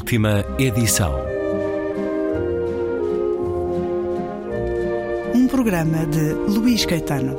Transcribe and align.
Última 0.00 0.42
edição. 0.58 1.14
Um 5.34 5.46
programa 5.46 6.06
de 6.06 6.32
Luís 6.32 6.86
Caetano. 6.86 7.36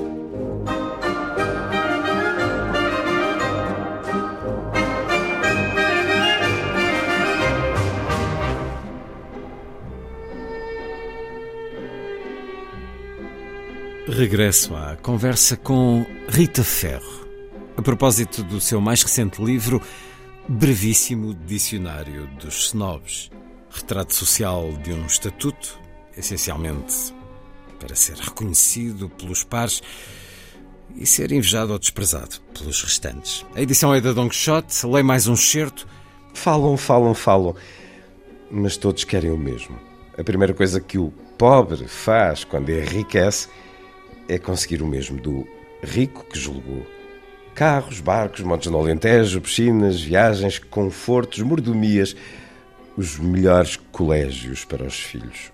Regresso 14.08 14.76
à 14.76 14.96
conversa 15.02 15.58
com 15.58 16.06
Rita 16.30 16.64
Ferro, 16.64 17.28
a 17.76 17.82
propósito 17.82 18.44
do 18.44 18.62
seu 18.62 18.80
mais 18.80 19.02
recente 19.02 19.44
livro, 19.44 19.82
Brevíssimo 20.50 21.34
Dicionário 21.34 22.28
dos 22.40 22.68
Snobs, 22.68 23.30
retrato 23.70 24.14
social 24.14 24.74
de 24.84 24.92
um 24.92 25.06
estatuto, 25.06 25.80
essencialmente 26.18 27.14
para 27.80 27.96
ser 27.96 28.16
reconhecido 28.18 29.08
pelos 29.08 29.44
pares 29.44 29.82
e 30.96 31.06
ser 31.06 31.32
invejado 31.32 31.72
ou 31.72 31.80
desprezado 31.80 32.42
pelos 32.58 32.82
restantes. 32.84 33.46
A 33.56 33.62
edição 33.62 33.94
é 33.94 34.02
da 34.02 34.14
Don 34.14 34.28
Quixote, 34.28 34.86
leio 34.88 35.06
mais 35.06 35.28
um 35.28 35.36
certo. 35.36 35.88
Falam, 36.34 36.76
falam, 36.76 37.14
falam, 37.14 37.56
mas 38.50 38.78
todos 38.78 39.04
querem 39.04 39.32
o 39.32 39.38
mesmo. 39.38 39.80
A 40.18 40.24
primeira 40.24 40.54
coisa 40.54 40.82
que 40.82 40.98
o 40.98 41.14
pobre 41.38 41.88
faz 41.88 42.44
quando 42.44 42.70
enriquece 42.70 43.48
é 44.28 44.38
conseguir 44.40 44.82
o 44.82 44.88
mesmo 44.88 45.22
do 45.22 45.48
rico 45.84 46.26
que 46.26 46.38
julgou. 46.38 46.86
Carros, 47.56 48.00
barcos, 48.00 48.42
montes 48.42 48.72
no 48.72 48.80
Alentejo, 48.80 49.42
piscinas, 49.42 50.02
viagens, 50.02 50.60
confortos, 50.60 51.40
mordomias, 51.40 52.16
os 52.98 53.18
melhores 53.18 53.76
colégios 53.92 54.66
para 54.66 54.84
os 54.84 55.00
filhos. 55.00 55.52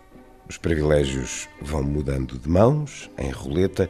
Os 0.50 0.58
privilégios 0.58 1.50
vão 1.62 1.84
mudando 1.84 2.38
de 2.38 2.50
mãos, 2.50 3.10
em 3.18 3.30
roleta. 3.30 3.90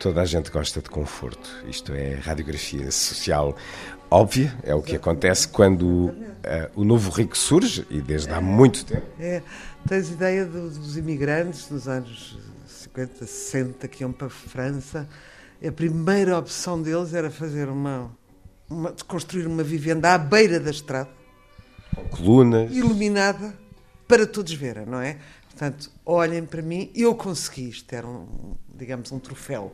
Toda 0.00 0.22
a 0.22 0.24
gente 0.24 0.50
gosta 0.50 0.82
de 0.82 0.90
conforto. 0.90 1.48
Isto 1.68 1.92
é 1.92 2.14
radiografia 2.14 2.90
social 2.90 3.56
óbvia, 4.14 4.56
é 4.62 4.72
o 4.72 4.80
que 4.80 4.94
acontece 4.94 5.48
quando 5.48 5.82
uh, 5.82 6.14
o 6.76 6.84
novo 6.84 7.10
rico 7.10 7.36
surge 7.36 7.84
e 7.90 8.00
desde 8.00 8.30
há 8.30 8.40
muito 8.40 8.84
tempo. 8.84 9.06
É, 9.18 9.42
tens 9.88 10.08
ideia 10.08 10.44
dos 10.44 10.96
imigrantes 10.96 11.68
nos 11.68 11.88
anos 11.88 12.38
50, 12.66 13.26
60 13.26 13.88
que 13.88 14.04
iam 14.04 14.12
para 14.12 14.28
a 14.28 14.30
França? 14.30 15.08
A 15.66 15.72
primeira 15.72 16.38
opção 16.38 16.82
deles 16.82 17.14
era 17.14 17.30
fazer 17.30 17.68
uma, 17.68 18.14
uma 18.68 18.94
construir 19.08 19.46
uma 19.46 19.62
vivenda 19.62 20.12
à 20.12 20.18
beira 20.18 20.60
da 20.60 20.70
estrada, 20.70 21.08
colunas. 22.10 22.70
iluminada 22.70 23.56
para 24.06 24.26
todos 24.26 24.52
verem, 24.52 24.84
não 24.84 25.00
é? 25.00 25.18
Portanto, 25.48 25.90
olhem 26.04 26.44
para 26.44 26.60
mim, 26.60 26.90
eu 26.94 27.14
consegui 27.14 27.70
isto, 27.70 27.90
era 27.94 28.06
um, 28.06 28.54
digamos, 28.74 29.10
um 29.10 29.18
troféu. 29.18 29.72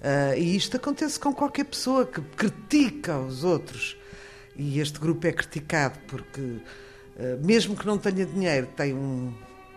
Uh, 0.00 0.36
e 0.36 0.56
isto 0.56 0.76
acontece 0.76 1.20
com 1.20 1.32
qualquer 1.32 1.64
pessoa 1.64 2.06
que 2.06 2.20
critica 2.20 3.18
os 3.18 3.44
outros. 3.44 3.96
E 4.56 4.80
este 4.80 4.98
grupo 4.98 5.26
é 5.26 5.32
criticado 5.32 5.98
porque, 6.08 6.40
uh, 6.40 7.44
mesmo 7.44 7.76
que 7.76 7.86
não 7.86 7.98
tenha 7.98 8.26
dinheiro, 8.26 8.66
tem 8.74 8.94
um, 8.94 9.32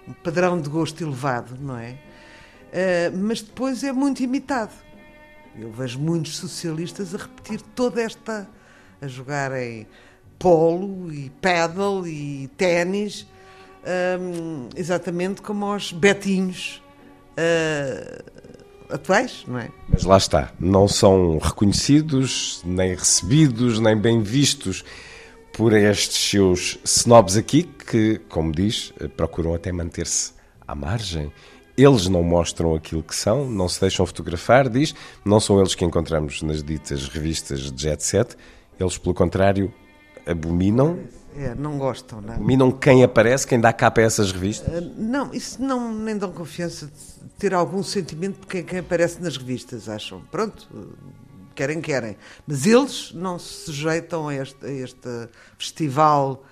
um 0.08 0.14
padrão 0.24 0.60
de 0.60 0.68
gosto 0.70 1.04
elevado, 1.04 1.58
não 1.60 1.78
é? 1.78 1.92
Uh, 1.92 3.18
mas 3.18 3.42
depois 3.42 3.84
é 3.84 3.92
muito 3.92 4.24
imitado. 4.24 4.74
Eu 5.58 5.72
vejo 5.72 6.00
muitos 6.00 6.38
socialistas 6.38 7.14
a 7.14 7.18
repetir 7.18 7.62
toda 7.76 8.02
esta. 8.02 8.48
a 9.02 9.08
jogarem 9.08 9.86
polo 10.40 11.12
e 11.12 11.30
paddle 11.42 12.08
e 12.08 12.50
ténis, 12.58 13.28
um, 14.20 14.68
exatamente 14.76 15.42
como 15.42 15.66
aos 15.66 15.92
betinhos 15.92 16.82
uh, 17.38 18.94
atuais, 18.94 19.44
não 19.48 19.60
é? 19.60 19.70
Mas 19.88 20.04
lá 20.04 20.18
está, 20.18 20.52
não 20.60 20.88
são 20.88 21.38
reconhecidos, 21.38 22.62
nem 22.66 22.96
recebidos, 22.96 23.80
nem 23.80 23.98
bem 23.98 24.22
vistos 24.22 24.84
por 25.54 25.72
estes 25.74 26.30
seus 26.30 26.80
snobs 26.84 27.38
aqui, 27.38 27.64
que, 27.64 28.20
como 28.28 28.52
diz, 28.52 28.94
procuram 29.16 29.54
até 29.54 29.72
manter-se 29.72 30.34
à 30.68 30.76
margem. 30.76 31.32
Eles 31.76 32.08
não 32.08 32.22
mostram 32.22 32.76
aquilo 32.76 33.02
que 33.02 33.16
são, 33.16 33.50
não 33.50 33.68
se 33.68 33.82
deixam 33.82 34.06
fotografar, 34.06 34.70
diz, 34.70 34.94
não 35.26 35.40
são 35.40 35.60
eles 35.60 35.74
que 35.74 35.84
encontramos 35.84 36.42
nas 36.44 36.64
ditas 36.64 37.08
revistas 37.08 37.72
de 37.72 37.82
jet 37.82 38.04
set, 38.04 38.38
eles, 38.80 38.98
pelo 38.98 39.16
contrário, 39.16 39.74
abominam. 40.26 41.00
É, 41.36 41.56
não 41.56 41.80
gostam, 41.80 42.22
não. 42.22 42.36
Abominam 42.36 42.72
quem 42.72 43.04
aparece, 43.04 43.48
quem 43.48 43.60
dá 43.60 43.74
capa 43.74 44.02
a 44.02 44.04
essas 44.04 44.32
revistas. 44.32 44.72
Uh, 44.72 44.94
não, 44.98 45.34
isso 45.34 45.62
não 45.62 45.92
nem 45.92 46.16
dão 46.16 46.32
confiança 46.32 46.86
de 46.86 47.30
ter 47.40 47.54
algum 47.54 47.82
sentimento 47.82 48.40
por 48.40 48.48
quem, 48.48 48.64
quem 48.64 48.80
aparece 48.80 49.20
nas 49.22 49.36
revistas, 49.36 49.90
acham. 49.90 50.22
Pronto, 50.32 50.70
querem, 51.56 51.82
querem. 51.82 52.18
Mas 52.46 52.66
eles 52.66 53.12
não 53.14 53.40
se 53.40 53.66
sujeitam 53.66 54.28
a 54.28 54.36
este, 54.36 54.66
a 54.66 54.72
este 54.72 55.30
festival 55.58 56.44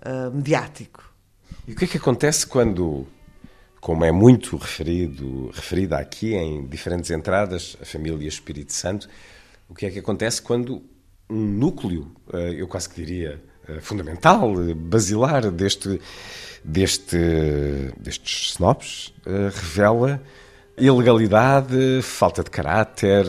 uh, 0.00 0.34
mediático. 0.34 1.12
E 1.66 1.72
o 1.72 1.76
que 1.76 1.84
é 1.84 1.88
que 1.88 1.96
acontece 1.96 2.46
quando, 2.46 3.06
como 3.84 4.02
é 4.02 4.10
muito 4.10 4.56
referido, 4.56 5.50
referida 5.52 5.98
aqui 5.98 6.34
em 6.34 6.66
diferentes 6.66 7.10
entradas, 7.10 7.76
a 7.82 7.84
família 7.84 8.26
Espírito 8.26 8.72
Santo, 8.72 9.06
o 9.68 9.74
que 9.74 9.84
é 9.84 9.90
que 9.90 9.98
acontece 9.98 10.40
quando 10.40 10.82
um 11.28 11.36
núcleo, 11.36 12.10
eu 12.56 12.66
quase 12.66 12.88
que 12.88 12.94
diria, 12.94 13.42
fundamental, 13.82 14.54
basilar 14.74 15.50
deste, 15.50 16.00
deste, 16.64 17.18
destes 17.98 18.52
snobs, 18.52 19.12
revela 19.26 20.22
ilegalidade, 20.78 22.00
falta 22.00 22.42
de 22.42 22.50
caráter, 22.50 23.26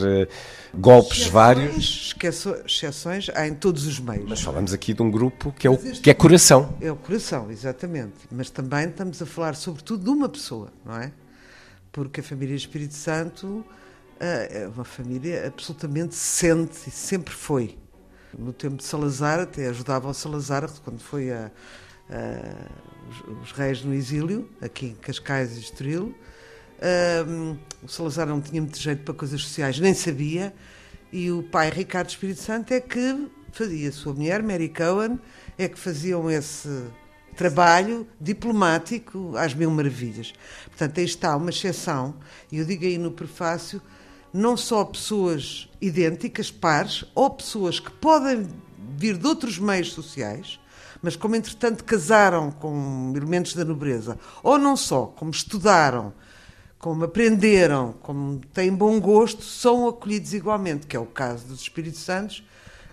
golpes 0.78 1.18
exceções, 1.18 1.32
vários. 1.32 2.14
Exceções 2.66 3.28
há 3.34 3.46
em 3.46 3.54
todos 3.54 3.86
os 3.86 3.98
meios. 3.98 4.28
Mas 4.28 4.40
falamos 4.40 4.72
aqui 4.72 4.94
de 4.94 5.02
um 5.02 5.10
grupo 5.10 5.52
que 5.52 5.66
é, 5.66 5.70
o, 5.70 5.76
que 5.76 6.10
é 6.10 6.14
coração. 6.14 6.76
É 6.80 6.90
o 6.90 6.96
coração, 6.96 7.50
exatamente. 7.50 8.14
Mas 8.30 8.50
também 8.50 8.88
estamos 8.88 9.20
a 9.20 9.26
falar, 9.26 9.54
sobretudo, 9.54 10.04
de 10.04 10.10
uma 10.10 10.28
pessoa, 10.28 10.72
não 10.84 10.96
é? 10.96 11.12
Porque 11.92 12.20
a 12.20 12.22
família 12.22 12.54
Espírito 12.54 12.94
Santo 12.94 13.64
é 14.18 14.68
uma 14.74 14.84
família 14.84 15.46
absolutamente 15.46 16.14
sente 16.14 16.88
e 16.88 16.90
sempre 16.90 17.34
foi 17.34 17.76
no 18.38 18.52
tempo 18.52 18.76
de 18.76 18.84
Salazar, 18.84 19.40
até 19.40 19.68
ajudava 19.68 20.08
o 20.08 20.14
Salazar 20.14 20.68
quando 20.84 21.00
foi 21.00 21.30
a, 21.32 21.50
a, 22.10 22.20
os, 23.08 23.42
os, 23.42 23.52
reis 23.52 23.82
no 23.82 23.94
exílio, 23.94 24.48
aqui 24.60 24.86
em 24.88 24.94
Cascais 24.94 25.56
e 25.56 25.60
Estoril. 25.60 26.14
O 27.82 27.88
Salazar 27.88 28.26
não 28.26 28.40
tinha 28.40 28.60
muito 28.60 28.78
jeito 28.78 29.02
para 29.02 29.14
coisas 29.14 29.42
sociais, 29.42 29.78
nem 29.78 29.94
sabia, 29.94 30.54
e 31.12 31.30
o 31.30 31.42
pai 31.42 31.70
Ricardo 31.70 32.08
Espírito 32.08 32.40
Santo 32.40 32.72
é 32.72 32.80
que 32.80 33.28
fazia, 33.52 33.88
a 33.88 33.92
sua 33.92 34.12
mulher, 34.12 34.42
Mary 34.42 34.68
Cohen, 34.68 35.18
é 35.56 35.68
que 35.68 35.78
faziam 35.78 36.30
esse 36.30 36.68
trabalho 37.36 38.06
diplomático 38.20 39.34
às 39.36 39.54
mil 39.54 39.70
maravilhas. 39.70 40.32
Portanto, 40.66 40.98
aí 40.98 41.04
está 41.04 41.36
uma 41.36 41.50
exceção, 41.50 42.16
e 42.50 42.58
eu 42.58 42.64
digo 42.64 42.84
aí 42.84 42.98
no 42.98 43.10
prefácio, 43.10 43.80
não 44.32 44.56
só 44.56 44.84
pessoas 44.84 45.70
idênticas, 45.80 46.50
pares, 46.50 47.04
ou 47.14 47.30
pessoas 47.30 47.80
que 47.80 47.90
podem 47.90 48.46
vir 48.98 49.16
de 49.16 49.26
outros 49.26 49.58
meios 49.58 49.92
sociais, 49.92 50.60
mas 51.00 51.16
como 51.16 51.36
entretanto 51.36 51.84
casaram 51.84 52.50
com 52.50 53.12
elementos 53.14 53.54
da 53.54 53.64
nobreza, 53.64 54.18
ou 54.42 54.58
não 54.58 54.76
só, 54.76 55.06
como 55.06 55.30
estudaram, 55.30 56.12
como 56.86 57.02
aprenderam, 57.02 57.94
como 58.00 58.38
têm 58.54 58.72
bom 58.72 59.00
gosto, 59.00 59.42
são 59.42 59.88
acolhidos 59.88 60.32
igualmente, 60.32 60.86
que 60.86 60.96
é 60.96 61.00
o 61.00 61.04
caso 61.04 61.44
dos 61.48 61.62
Espíritos 61.62 61.98
Santos, 61.98 62.44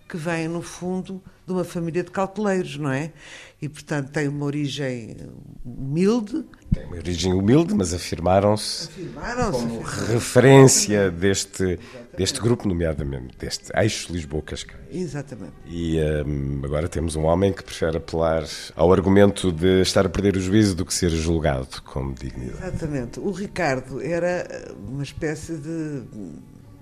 que 0.09 0.17
vêm, 0.17 0.47
no 0.47 0.63
fundo, 0.63 1.21
de 1.45 1.53
uma 1.53 1.63
família 1.63 2.03
de 2.03 2.09
cauteleiros, 2.09 2.75
não 2.75 2.89
é? 2.89 3.13
E, 3.61 3.69
portanto, 3.69 4.09
têm 4.09 4.27
uma 4.27 4.45
origem 4.47 5.15
humilde. 5.63 6.43
Tem 6.73 6.85
uma 6.85 6.95
origem 6.95 7.33
humilde, 7.33 7.73
mas 7.73 7.93
afirmaram-se 7.93 8.87
afirmaram 8.87 9.51
como 9.51 9.81
afirmaram 9.81 10.13
referência 10.13 11.11
deste, 11.11 11.79
deste 12.17 12.39
grupo, 12.39 12.67
nomeadamente 12.67 13.37
deste 13.37 13.71
eixo 13.75 14.11
Lisboa-Cascais. 14.11 14.79
Exatamente. 14.91 15.53
E 15.65 15.99
um, 16.25 16.61
agora 16.63 16.87
temos 16.87 17.15
um 17.15 17.23
homem 17.23 17.53
que 17.53 17.63
prefere 17.63 17.97
apelar 17.97 18.43
ao 18.75 18.91
argumento 18.91 19.51
de 19.51 19.81
estar 19.81 20.05
a 20.05 20.09
perder 20.09 20.35
o 20.37 20.41
juízo 20.41 20.75
do 20.75 20.85
que 20.85 20.93
ser 20.93 21.09
julgado 21.09 21.81
como 21.83 22.13
dignidade. 22.13 22.67
Exatamente. 22.67 23.19
O 23.19 23.31
Ricardo 23.31 24.01
era 24.01 24.73
uma 24.87 25.03
espécie 25.03 25.53
de 25.53 26.03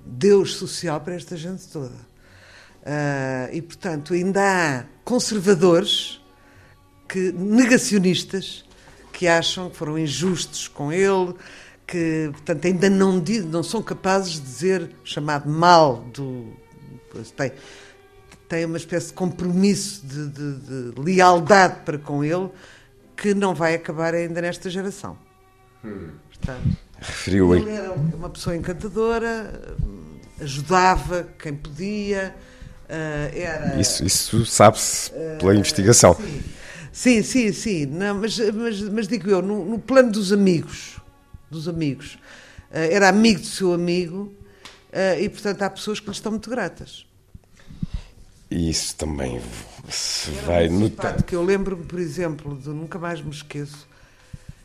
Deus 0.06 0.56
social 0.56 1.00
para 1.02 1.16
esta 1.16 1.36
gente 1.36 1.68
toda. 1.68 2.12
Uh, 2.82 3.54
e, 3.54 3.62
portanto, 3.62 4.14
ainda 4.14 4.42
há 4.42 4.86
conservadores, 5.04 6.20
que, 7.08 7.32
negacionistas, 7.34 8.66
que 9.22 9.28
acham 9.28 9.70
que 9.70 9.78
foram 9.78 10.00
injustos 10.00 10.68
com 10.68 10.92
ele, 10.92 11.36
que, 11.86 12.30
portanto, 12.32 12.66
ainda 12.66 12.90
não, 12.90 13.24
não 13.46 13.62
são 13.62 13.80
capazes 13.80 14.34
de 14.34 14.42
dizer 14.42 14.90
chamado 15.04 15.48
mal 15.48 15.98
do. 16.12 16.52
Tem, 17.38 17.52
tem 18.50 18.66
uma 18.66 18.78
espécie 18.78 19.10
de 19.10 19.14
compromisso 19.14 20.04
de, 20.08 20.28
de, 20.28 20.56
de 20.94 21.00
lealdade 21.00 21.82
para 21.86 22.00
com 22.00 22.24
ele 22.24 22.50
que 23.16 23.36
não 23.36 23.54
vai 23.54 23.76
acabar 23.76 24.16
ainda 24.16 24.42
nesta 24.42 24.72
geração. 24.72 25.16
Hum. 25.86 26.10
Portanto, 26.30 26.76
Referiu 27.00 27.56
ele 27.56 27.70
era 27.70 27.92
uma 27.92 28.30
pessoa 28.32 28.56
encantadora, 28.56 29.76
ajudava 30.42 31.28
quem 31.38 31.54
podia. 31.54 32.34
Uh, 32.90 33.38
era, 33.38 33.80
isso 33.80 34.04
isso 34.04 34.44
sabe-se 34.48 35.12
pela 35.38 35.52
uh, 35.52 35.56
investigação. 35.56 36.16
Sim, 36.16 36.42
sim, 36.92 37.22
sim. 37.24 37.52
sim. 37.52 37.86
Não, 37.86 38.16
mas, 38.16 38.38
mas, 38.38 38.82
mas 38.82 39.08
digo 39.08 39.30
eu, 39.30 39.42
no, 39.42 39.66
no, 39.66 39.80
plano 39.80 40.12
dos 40.12 40.32
amigos, 40.32 40.98
dos 41.50 41.68
amigos, 41.68 42.16
uh, 42.72 42.78
era 42.92 43.10
amigo 43.10 43.40
do 43.40 43.48
seu 43.48 43.74
amigo 43.74 44.34
e, 45.22 45.30
portanto, 45.30 45.62
há 45.62 45.70
pessoas 45.70 46.02
que 46.02 46.08
lhe 46.08 46.12
estão 46.12 46.34
muito 46.34 46.50
gratas. 46.50 47.06
E 48.50 48.70
isso 48.70 48.94
também 48.98 49.42
se 49.90 50.30
vai 50.46 50.68
notar. 50.68 51.24
que 51.24 51.34
eu 51.34 51.42
lembro-me, 51.42 51.86
por 51.86 51.98
exemplo, 51.98 52.58
de 52.58 52.68
nunca 52.68 53.00
mais 53.00 53.22
me 53.22 53.32
esqueço. 53.32 53.88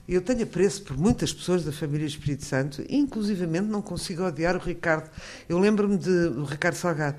Eu 0.09 0.21
tenho 0.21 0.43
apreço 0.43 0.83
por 0.83 0.97
muitas 0.97 1.33
pessoas 1.33 1.65
da 1.65 1.73
família 1.73 2.07
Espírito 2.07 2.45
Santo, 2.45 2.85
inclusivamente 2.89 3.67
não 3.67 3.81
consigo 3.81 4.25
odiar 4.25 4.57
o 4.57 4.59
Ricardo. 4.59 5.09
Eu 5.49 5.59
lembro-me 5.59 5.97
de 5.97 6.11
o 6.11 6.45
Ricardo 6.45 6.75
Salgado. 6.75 7.19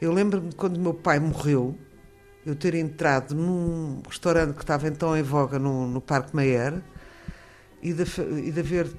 Eu 0.00 0.12
lembro-me 0.12 0.52
quando 0.54 0.78
meu 0.78 0.94
pai 0.94 1.20
morreu, 1.20 1.76
eu 2.48 2.56
ter 2.56 2.74
entrado 2.74 3.34
num 3.34 4.00
restaurante 4.08 4.54
que 4.54 4.62
estava 4.62 4.88
então 4.88 5.16
em 5.16 5.22
voga 5.22 5.58
no, 5.58 5.86
no 5.86 6.00
Parque 6.00 6.34
Mayer 6.34 6.80
e 7.82 7.92
de, 7.92 8.04
e 8.44 8.50
de 8.50 8.60
haver 8.60 8.90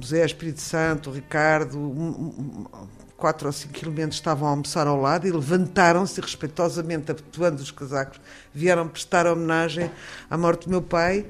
José 0.00 0.24
Espírito 0.24 0.60
Santo, 0.60 1.10
Ricardo, 1.10 1.78
um, 1.78 2.66
quatro 3.16 3.46
ou 3.46 3.52
cinco 3.52 3.78
elementos 3.82 4.18
estavam 4.18 4.46
a 4.46 4.50
almoçar 4.50 4.86
ao 4.86 5.00
lado 5.00 5.26
e 5.26 5.32
levantaram-se 5.32 6.20
respeitosamente, 6.20 7.10
abotoando 7.10 7.62
os 7.62 7.70
casacos, 7.70 8.20
vieram 8.52 8.86
prestar 8.86 9.26
homenagem 9.26 9.90
à 10.28 10.36
morte 10.36 10.66
do 10.66 10.70
meu 10.70 10.82
pai. 10.82 11.26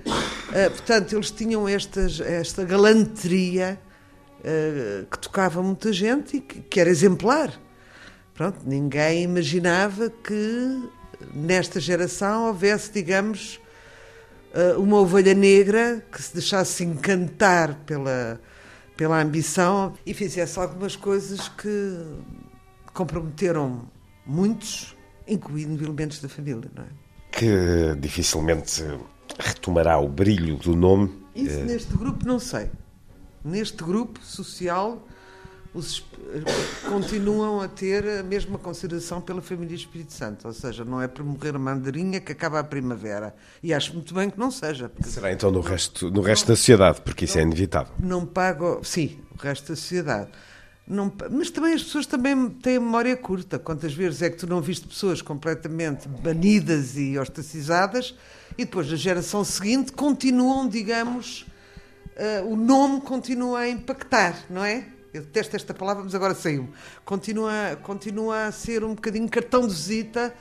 Uh, 0.49 0.71
portanto, 0.71 1.15
eles 1.15 1.31
tinham 1.31 1.69
estas, 1.69 2.21
esta 2.21 2.65
galanteria 2.65 3.79
uh, 4.41 5.07
que 5.07 5.19
tocava 5.19 5.63
muita 5.63 5.93
gente 5.93 6.39
e 6.39 6.41
que, 6.41 6.61
que 6.63 6.81
era 6.81 6.91
exemplar. 6.91 7.53
Pronto, 8.35 8.59
ninguém 8.67 9.23
imaginava 9.23 10.11
que 10.11 10.89
nesta 11.35 11.81
geração 11.81 12.47
houvesse, 12.47 12.93
digamos, 12.93 13.61
uh, 14.55 14.81
uma 14.81 14.99
ovelha 14.99 15.35
negra 15.35 16.05
que 16.11 16.23
se 16.23 16.33
deixasse 16.33 16.85
encantar 16.85 17.75
pela 17.87 18.41
pela 18.97 19.21
ambição 19.21 19.95
e 20.07 20.15
fizesse 20.15 20.59
algumas 20.59 20.97
coisas 20.97 21.49
que 21.49 21.99
comprometeram 22.93 23.89
muitos, 24.25 24.97
incluindo 25.27 25.83
elementos 25.83 26.21
da 26.21 26.29
família, 26.29 26.71
não 26.75 26.85
é? 26.85 26.89
Que 27.33 27.97
dificilmente 27.99 28.85
retomará 29.39 29.99
o 29.99 30.09
brilho 30.09 30.57
do 30.57 30.77
nome. 30.77 31.13
Isso 31.35 31.59
é... 31.59 31.65
neste 31.65 31.97
grupo 31.97 32.25
não 32.25 32.39
sei. 32.39 32.71
Neste 33.45 33.83
grupo 33.83 34.21
social 34.25 35.05
os, 35.75 36.05
continuam 36.89 37.61
a 37.61 37.67
ter 37.67 38.21
a 38.21 38.23
mesma 38.23 38.57
consideração 38.59 39.21
pela 39.21 39.43
família 39.43 39.75
Espírito 39.75 40.13
Santo, 40.13 40.47
ou 40.47 40.55
seja, 40.55 40.85
não 40.85 41.03
é 41.03 41.09
por 41.09 41.25
morrer 41.25 41.57
a 41.57 41.59
mandarinha 41.59 42.21
que 42.21 42.31
acaba 42.31 42.61
a 42.61 42.65
primavera. 42.65 43.35
E 43.61 43.75
acho 43.75 43.93
muito 43.93 44.15
bem 44.15 44.31
que 44.31 44.39
não 44.39 44.53
seja. 44.53 44.91
Será 45.03 45.33
então 45.33 45.51
no 45.51 45.61
resto, 45.61 46.11
no 46.11 46.21
resto 46.21 46.47
da 46.47 46.57
sociedade, 46.57 47.01
porque 47.01 47.25
isso 47.25 47.39
é 47.39 47.43
inevitável. 47.43 47.93
Não 47.99 48.25
pago, 48.25 48.81
sim, 48.85 49.19
o 49.37 49.43
resto 49.43 49.73
da 49.73 49.77
sociedade. 49.77 50.31
Não, 50.87 51.11
mas 51.31 51.51
também 51.51 51.73
as 51.73 51.83
pessoas 51.83 52.07
também 52.07 52.51
têm 52.51 52.79
memória 52.79 53.17
curta. 53.17 53.59
Quantas 53.59 53.93
vezes 53.95 54.23
é 54.23 54.31
que 54.31 54.37
tu 54.37 54.47
não 54.47 54.61
viste 54.61 54.87
pessoas 54.87 55.21
completamente 55.21 56.07
banidas 56.09 56.97
e 56.97 57.19
ostracizadas 57.19 58.15
e 58.57 58.65
depois 58.65 58.89
na 58.91 58.97
geração 58.97 59.43
seguinte 59.43 59.93
continuam, 59.93 60.69
digamos, 60.69 61.47
uh, 62.43 62.47
o 62.47 62.55
nome 62.55 63.01
continua 63.01 63.61
a 63.61 63.69
impactar, 63.69 64.45
não 64.49 64.63
é? 64.63 64.94
Eu 65.15 65.23
detesto 65.23 65.55
esta 65.55 65.73
palavra, 65.73 66.03
mas 66.03 66.15
agora 66.15 66.35
saiu. 66.35 66.69
Continua, 67.05 67.79
continua 67.83 68.47
a 68.47 68.53
ser 68.53 68.83
um 68.83 68.95
bocadinho 68.95 69.29
cartão 69.29 69.63
de 69.63 69.73
visita 69.73 70.35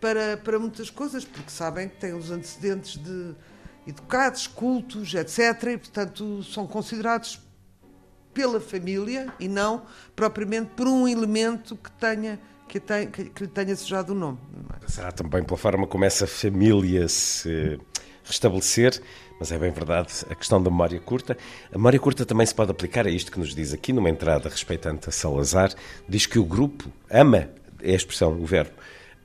para, 0.00 0.36
para 0.36 0.58
muitas 0.58 0.90
coisas, 0.90 1.24
porque 1.24 1.50
sabem 1.50 1.88
que 1.88 1.96
têm 1.96 2.12
os 2.12 2.30
antecedentes 2.30 2.98
de 2.98 3.34
educados, 3.86 4.48
cultos, 4.48 5.14
etc. 5.14 5.38
E, 5.74 5.78
portanto, 5.78 6.42
são 6.42 6.66
considerados 6.66 7.40
pela 8.34 8.60
família 8.60 9.32
e 9.38 9.48
não 9.48 9.86
propriamente 10.14 10.72
por 10.76 10.88
um 10.88 11.06
elemento 11.06 11.76
que 11.76 11.90
tenha 11.92 12.38
que, 12.68 12.80
tenha, 12.80 13.06
que, 13.06 13.26
que 13.26 13.44
lhe 13.44 13.48
tenha 13.48 13.76
sujado 13.76 14.12
o 14.12 14.14
nome. 14.14 14.38
É? 14.82 14.90
Será 14.90 15.12
também 15.12 15.44
pela 15.44 15.56
forma 15.56 15.86
como 15.86 16.04
essa 16.04 16.26
família 16.26 17.08
se 17.08 17.78
restabelecer 18.24 19.00
mas 19.38 19.52
é 19.52 19.58
bem 19.58 19.70
verdade 19.70 20.12
a 20.30 20.34
questão 20.34 20.62
da 20.62 20.70
memória 20.70 20.98
curta. 21.00 21.36
A 21.72 21.76
memória 21.76 21.98
curta 21.98 22.24
também 22.24 22.46
se 22.46 22.54
pode 22.54 22.70
aplicar 22.70 23.06
a 23.06 23.10
isto 23.10 23.30
que 23.30 23.38
nos 23.38 23.54
diz 23.54 23.72
aqui 23.72 23.92
numa 23.92 24.10
entrada 24.10 24.48
respeitante 24.48 25.08
a 25.08 25.12
Salazar. 25.12 25.72
Diz 26.08 26.26
que 26.26 26.38
o 26.38 26.44
grupo 26.44 26.90
ama, 27.10 27.48
é 27.82 27.92
a 27.92 27.96
expressão, 27.96 28.32
o 28.40 28.46
verbo, 28.46 28.72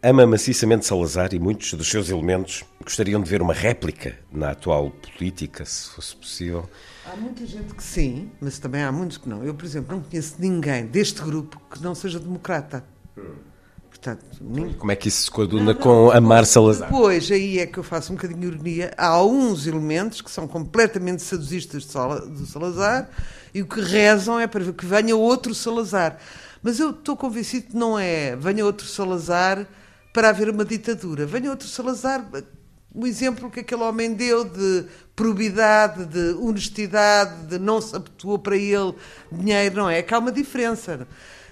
ama 0.04 0.25
maciçamente 0.25 0.86
Salazar 0.86 1.34
e 1.34 1.40
muitos 1.40 1.74
dos 1.74 1.90
seus 1.90 2.10
elementos 2.10 2.63
gostariam 2.84 3.22
de 3.22 3.30
ver 3.30 3.42
uma 3.42 3.54
réplica 3.54 4.18
na 4.31 4.52
atual 4.52 4.92
política, 4.92 5.63
se 5.66 5.90
fosse 5.90 6.16
possível. 6.16 6.69
Há 7.06 7.16
muita 7.16 7.46
gente 7.46 7.74
que 7.74 7.84
sim, 7.84 8.30
mas 8.40 8.60
também 8.60 8.84
há 8.84 8.92
muitos 8.92 9.18
que 9.18 9.30
não. 9.30 9.44
Eu, 9.44 9.54
por 9.54 9.66
exemplo, 9.66 9.96
não 9.96 10.04
conheço 10.04 10.36
ninguém 10.40 10.86
deste 10.86 11.22
grupo 11.22 11.62
que 11.72 11.81
não 11.81 11.96
seja 11.96 12.19
democrata. 12.19 12.84
Hum. 13.18 13.50
Portanto, 14.01 14.25
Como 14.80 14.92
é 14.92 14.95
que 14.95 15.09
isso 15.09 15.25
se 15.25 15.30
coaduna 15.30 15.75
com 15.75 16.09
amar 16.09 16.44
Salazar? 16.48 16.89
Depois, 16.89 17.30
aí 17.30 17.59
é 17.59 17.68
que 17.68 17.77
eu 17.77 17.83
faço 17.83 18.12
um 18.12 18.15
bocadinho 18.15 18.39
de 18.39 18.48
ironia. 18.48 18.92
Há 18.98 19.06
alguns 19.06 19.68
elementos 19.68 20.21
que 20.21 20.31
são 20.31 20.48
completamente 20.48 21.21
saudosistas 21.21 21.83
de 21.83 22.48
Salazar 22.48 23.12
e 23.53 23.62
o 23.62 23.68
que 23.68 23.80
rezam 23.80 24.39
é 24.39 24.48
para 24.48 24.74
que 24.74 24.86
venha 24.88 25.15
outro 25.15 25.53
Salazar. 25.53 26.18
Mas 26.63 26.80
eu 26.80 26.89
estou 26.89 27.15
convencido 27.15 27.68
que 27.68 27.77
não 27.77 27.98
é 27.98 28.36
venha 28.36 28.65
outro 28.65 28.88
Salazar 28.88 29.68
para 30.12 30.30
haver 30.30 30.50
uma 30.50 30.65
ditadura. 30.65 31.27
Venha 31.27 31.51
outro 31.51 31.68
Salazar, 31.68 32.25
o 32.92 33.06
exemplo 33.06 33.51
que 33.51 33.59
aquele 33.59 33.83
homem 33.83 34.15
deu 34.15 34.44
de 34.44 34.83
probidade, 35.15 36.06
de 36.06 36.33
honestidade, 36.39 37.45
de 37.45 37.59
não 37.59 37.80
se 37.80 37.95
habituou 37.95 38.40
para 38.40 38.57
ele 38.57 38.95
dinheiro, 39.31 39.76
não 39.76 39.90
é? 39.92 39.99
É 39.99 40.02
que 40.02 40.11
há 40.11 40.18
uma 40.18 40.31
diferença. 40.31 41.07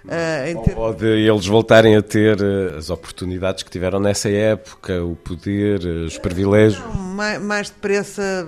Uh, 0.06 0.63
ter... 0.63 0.77
Ou 0.77 0.94
de 0.94 1.06
eles 1.06 1.46
voltarem 1.46 1.96
a 1.96 2.01
ter 2.01 2.39
uh, 2.41 2.77
as 2.77 2.89
oportunidades 2.89 3.63
que 3.63 3.70
tiveram 3.70 4.00
nessa 4.00 4.29
época, 4.29 5.03
o 5.03 5.15
poder, 5.15 5.84
uh, 5.84 6.06
os 6.06 6.18
privilégios. 6.18 6.79
Não, 6.79 6.94
mais, 6.94 7.41
mais 7.41 7.70
depressa 7.70 8.48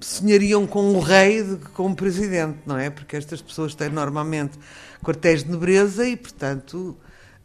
sonhariam 0.00 0.66
com 0.66 0.92
o 0.92 1.00
rei 1.00 1.42
do 1.42 1.56
que 1.56 1.68
com 1.70 1.90
o 1.90 1.94
presidente, 1.94 2.58
não 2.66 2.76
é? 2.76 2.90
Porque 2.90 3.16
estas 3.16 3.40
pessoas 3.40 3.74
têm 3.74 3.88
normalmente 3.88 4.58
quartéis 5.02 5.44
de 5.44 5.50
nobreza 5.50 6.06
e, 6.06 6.16
portanto, 6.16 6.96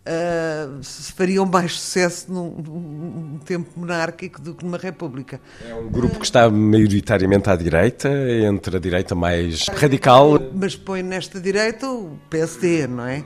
uh, 0.06 0.84
fariam 1.16 1.46
mais 1.46 1.74
sucesso 1.74 2.32
num, 2.32 2.50
num, 2.50 3.40
tempo 3.40 3.70
monárquico 3.76 4.42
do 4.42 4.56
que 4.56 4.64
numa 4.64 4.78
república. 4.78 5.40
É 5.68 5.74
um 5.74 5.90
grupo 5.90 6.20
que 6.20 6.26
está 6.26 6.50
maioritariamente 6.50 7.50
à 7.50 7.56
direita, 7.56 8.10
entre 8.10 8.78
a 8.78 8.80
direita 8.80 9.16
mais 9.16 9.68
radical. 9.68 10.40
Mas 10.54 10.76
põe 10.76 11.04
nesta 11.04 11.40
direita 11.40 11.90
o 11.90 12.20
PSD, 12.30 12.88
não 12.88 13.06
é? 13.06 13.24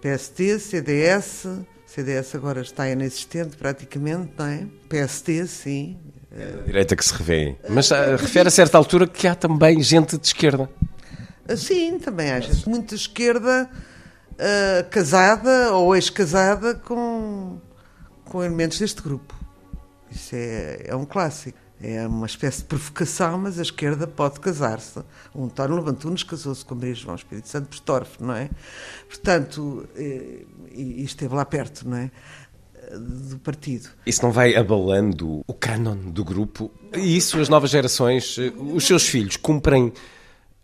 PSD, 0.00 0.58
CDS, 0.58 1.46
CDS 1.86 2.34
agora 2.34 2.62
está 2.62 2.88
inexistente 2.88 3.56
praticamente, 3.56 4.32
não 4.36 4.46
é? 4.46 4.66
PSD, 4.88 5.46
sim. 5.46 5.96
É 6.34 6.60
a 6.60 6.66
direita 6.66 6.96
que 6.96 7.04
se 7.04 7.14
revê. 7.14 7.56
Mas 7.68 7.90
uh, 7.90 8.16
refere 8.18 8.48
a 8.48 8.50
certa 8.50 8.78
altura 8.78 9.06
que 9.06 9.28
há 9.28 9.34
também 9.34 9.80
gente 9.82 10.16
de 10.16 10.26
esquerda. 10.26 10.68
Sim, 11.56 11.98
também 11.98 12.30
há 12.30 12.40
gente 12.40 12.68
muito 12.68 12.90
de 12.90 12.94
esquerda 12.94 13.68
uh, 14.32 14.88
casada 14.90 15.72
ou 15.72 15.94
ex-casada 15.94 16.74
com, 16.74 17.58
com 18.24 18.42
elementos 18.42 18.78
deste 18.78 19.02
grupo. 19.02 19.34
Isso 20.10 20.34
é, 20.34 20.84
é 20.86 20.96
um 20.96 21.04
clássico. 21.04 21.58
É 21.84 22.06
uma 22.06 22.26
espécie 22.26 22.58
de 22.58 22.64
provocação, 22.66 23.38
mas 23.38 23.58
a 23.58 23.62
esquerda 23.62 24.06
pode 24.06 24.38
casar-se. 24.38 25.00
O 25.34 25.44
António 25.44 25.74
Levantunes 25.74 26.22
casou-se 26.22 26.64
com 26.64 26.76
Maria 26.76 26.94
João 26.94 27.16
Espírito 27.16 27.48
Santo 27.48 27.70
Bestorf, 27.70 28.22
não 28.22 28.34
é? 28.34 28.48
Portanto, 29.08 29.88
e, 29.96 30.46
e 30.72 31.02
esteve 31.02 31.34
lá 31.34 31.44
perto, 31.44 31.88
não 31.88 31.96
é? 31.96 32.10
do 32.90 33.38
partido. 33.38 33.88
Isso 34.06 34.22
não 34.22 34.32
vai 34.32 34.54
abalando 34.54 35.42
o 35.46 35.54
cânon 35.54 35.96
do 35.96 36.24
grupo? 36.24 36.70
E 36.94 37.16
isso 37.16 37.38
as 37.40 37.48
novas 37.48 37.70
gerações, 37.70 38.36
os 38.74 38.86
seus 38.86 39.06
filhos, 39.06 39.36
cumprem 39.36 39.92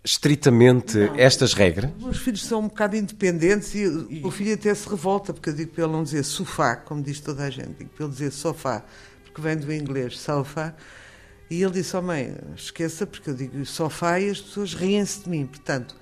estritamente 0.08 0.96
não. 0.96 1.14
estas 1.16 1.52
regras? 1.52 1.90
Os 1.98 2.02
meus 2.02 2.18
filhos 2.18 2.42
são 2.42 2.60
um 2.60 2.68
bocado 2.68 2.96
independentes 2.96 3.74
e, 3.74 3.82
e 3.82 4.22
o 4.24 4.30
filho 4.30 4.54
até 4.54 4.74
se 4.74 4.88
revolta, 4.88 5.34
porque 5.34 5.50
eu 5.50 5.54
digo 5.54 5.72
para 5.72 5.84
ele 5.84 5.92
não 5.92 6.02
dizer 6.02 6.24
sofá, 6.24 6.76
como 6.76 7.02
diz 7.02 7.20
toda 7.20 7.44
a 7.44 7.50
gente, 7.50 7.74
digo 7.78 7.90
para 7.90 8.04
ele 8.06 8.12
dizer 8.12 8.32
sofá, 8.32 8.82
porque 9.24 9.40
vem 9.40 9.56
do 9.56 9.70
inglês 9.70 10.18
sofá. 10.18 10.74
E 11.50 11.62
ele 11.62 11.72
disse: 11.72 11.94
Oh 11.96 12.02
mãe, 12.02 12.34
esqueça, 12.56 13.06
porque 13.06 13.28
eu 13.28 13.34
digo 13.34 13.64
sofá 13.66 14.18
e 14.18 14.30
as 14.30 14.40
pessoas 14.40 14.72
riem-se 14.74 15.24
de 15.24 15.30
mim. 15.30 15.44
Portanto, 15.46 15.94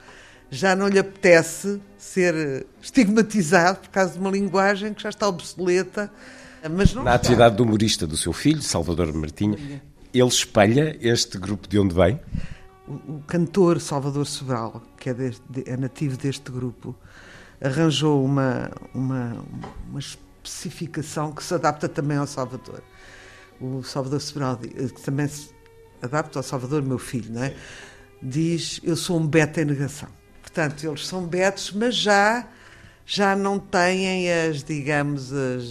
já 0.51 0.77
não 0.77 0.87
lhe 0.87 0.99
apetece 1.01 1.81
ser 1.99 2.65
estigmatizado 2.81 3.81
por 3.81 3.89
causa 3.91 4.13
de 4.13 4.19
uma 4.21 4.31
linguagem 4.31 4.95
que 4.95 5.03
já 5.03 5.09
está 5.09 5.27
obsoleta. 5.27 6.13
Mas 6.71 6.95
não 6.95 7.03
Na 7.03 7.15
está. 7.15 7.27
atividade 7.27 7.57
do 7.57 7.65
humorista 7.65 8.07
do 8.07 8.17
seu 8.17 8.33
filho, 8.33 8.63
Salvador 8.63 9.13
Martinha, 9.13 9.57
ele 10.13 10.29
espelha 10.29 10.97
este 11.01 11.39
grupo 11.39 11.69
de 11.69 11.79
onde 11.79 11.95
vem? 11.95 12.21
O, 12.89 13.21
cantor 13.27 13.81
Salvador 13.81 14.27
Sobral, 14.27 14.83
que 14.97 15.11
é, 15.11 15.15
é 15.67 15.77
nativo 15.77 16.17
deste 16.17 16.51
grupo, 16.51 16.95
arranjou 17.61 18.25
uma, 18.25 18.71
uma, 18.95 19.45
uma 19.89 19.99
especificação 19.99 21.33
que 21.33 21.43
se 21.43 21.55
adapta 21.55 21.89
também 21.89 22.17
ao 22.17 22.27
Salvador. 22.27 22.83
O 23.61 23.83
Salvador 23.83 24.21
Sobral, 24.21 24.61
eh, 24.63 24.89
que 24.89 25.01
também 25.01 25.27
se 25.27 25.51
adapta 26.01 26.39
ao 26.39 26.43
Salvador, 26.43 26.83
meu 26.83 26.99
filho, 26.99 27.33
não 27.33 27.43
é? 27.43 27.55
Diz: 28.23 28.81
Eu 28.85 28.97
sou 28.97 29.19
um 29.19 29.27
beta 29.27 29.63
em 29.63 29.65
negação. 29.65 30.09
Portanto, 30.43 30.87
eles 30.87 31.07
são 31.07 31.27
betos, 31.27 31.73
mas 31.73 31.97
já, 31.97 32.47
já 33.05 33.35
não 33.35 33.59
têm 33.59 34.33
as, 34.33 34.63
digamos, 34.63 35.33
as, 35.33 35.65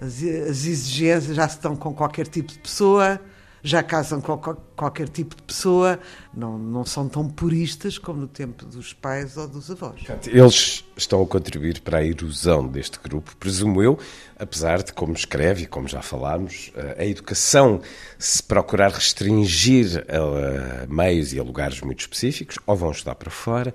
as, 0.00 0.22
as 0.22 0.64
exigências, 0.64 1.36
já 1.36 1.46
estão 1.46 1.74
com 1.74 1.94
qualquer 1.94 2.26
tipo 2.26 2.52
de 2.52 2.58
pessoa, 2.58 3.20
já 3.62 3.82
casam 3.82 4.20
com 4.20 4.36
qual- 4.36 4.56
qualquer 4.76 5.08
tipo 5.08 5.36
de 5.36 5.42
pessoa, 5.42 5.98
não, 6.34 6.58
não 6.58 6.84
são 6.84 7.08
tão 7.08 7.28
puristas 7.28 7.96
como 7.96 8.20
no 8.20 8.26
tempo 8.26 8.64
dos 8.66 8.92
pais 8.92 9.36
ou 9.36 9.46
dos 9.46 9.70
avós. 9.70 10.00
Eles 10.26 10.84
estão 10.96 11.22
a 11.22 11.26
contribuir 11.26 11.80
para 11.80 11.98
a 11.98 12.04
erosão 12.04 12.66
deste 12.66 12.98
grupo, 12.98 13.36
presumo 13.36 13.82
eu, 13.82 13.98
apesar 14.38 14.82
de, 14.82 14.92
como 14.92 15.12
escreve 15.12 15.62
e 15.62 15.66
como 15.66 15.86
já 15.86 16.02
falámos, 16.02 16.72
a 16.98 17.04
educação 17.04 17.80
se 18.18 18.42
procurar 18.42 18.90
restringir 18.90 20.04
a, 20.08 20.82
a 20.82 20.86
meios 20.86 21.32
e 21.32 21.38
a 21.38 21.42
lugares 21.42 21.80
muito 21.80 22.00
específicos, 22.00 22.58
ou 22.66 22.74
vão 22.76 22.90
estudar 22.90 23.14
para 23.14 23.30
fora, 23.30 23.72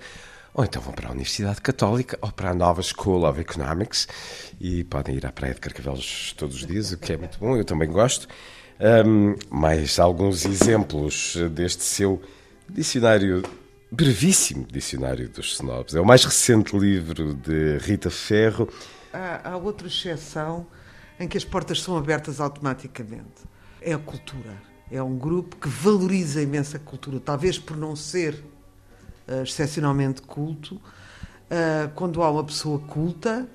ou 0.54 0.64
então 0.66 0.82
vão 0.82 0.92
para 0.94 1.08
a 1.08 1.12
Universidade 1.12 1.62
Católica 1.62 2.18
ou 2.22 2.32
para 2.32 2.50
a 2.50 2.54
nova 2.54 2.82
School 2.82 3.26
of 3.30 3.40
Economics 3.40 4.08
e 4.60 4.84
podem 4.84 5.16
ir 5.16 5.26
à 5.26 5.32
Praia 5.32 5.54
de 5.54 5.62
Carcavelos 5.62 6.34
todos 6.36 6.56
os 6.58 6.66
dias, 6.66 6.92
o 6.92 6.98
que 6.98 7.14
é 7.14 7.18
muito 7.18 7.38
bom, 7.40 7.56
eu 7.56 7.64
também 7.64 7.88
gosto. 7.90 8.28
Hum, 8.80 9.36
mais 9.50 9.98
alguns 9.98 10.46
exemplos 10.46 11.36
deste 11.52 11.84
seu 11.84 12.22
dicionário 12.70 13.42
brevíssimo 13.92 14.66
dicionário 14.66 15.28
dos 15.30 15.54
snobs. 15.54 15.96
É 15.96 16.02
o 16.02 16.06
mais 16.06 16.24
recente 16.24 16.78
livro 16.78 17.34
de 17.34 17.78
Rita 17.80 18.12
Ferro. 18.12 18.70
Há, 19.12 19.52
há 19.52 19.58
outra 19.58 19.88
exceção 19.88 20.68
em 21.20 21.28
que 21.28 21.38
as 21.38 21.44
portas 21.44 21.82
são 21.82 21.98
abertas 21.98 22.40
automaticamente. 22.40 23.46
É 23.82 23.94
a 23.94 23.98
cultura. 23.98 24.54
É 24.92 25.02
um 25.02 25.18
grupo 25.18 25.56
que 25.56 25.68
valoriza 25.68 26.42
imenso 26.42 26.78
a 26.78 26.80
cultura, 26.80 27.20
talvez 27.20 27.58
por 27.58 27.76
não 27.76 27.96
ser 27.96 28.44
eh, 29.28 29.42
excepcionalmente 29.42 30.22
culto. 30.22 30.80
eh, 31.50 31.90
quando 31.96 32.22
há 32.22 32.30
uma 32.30 32.44
pessoa 32.44 32.80
culta 32.80 33.48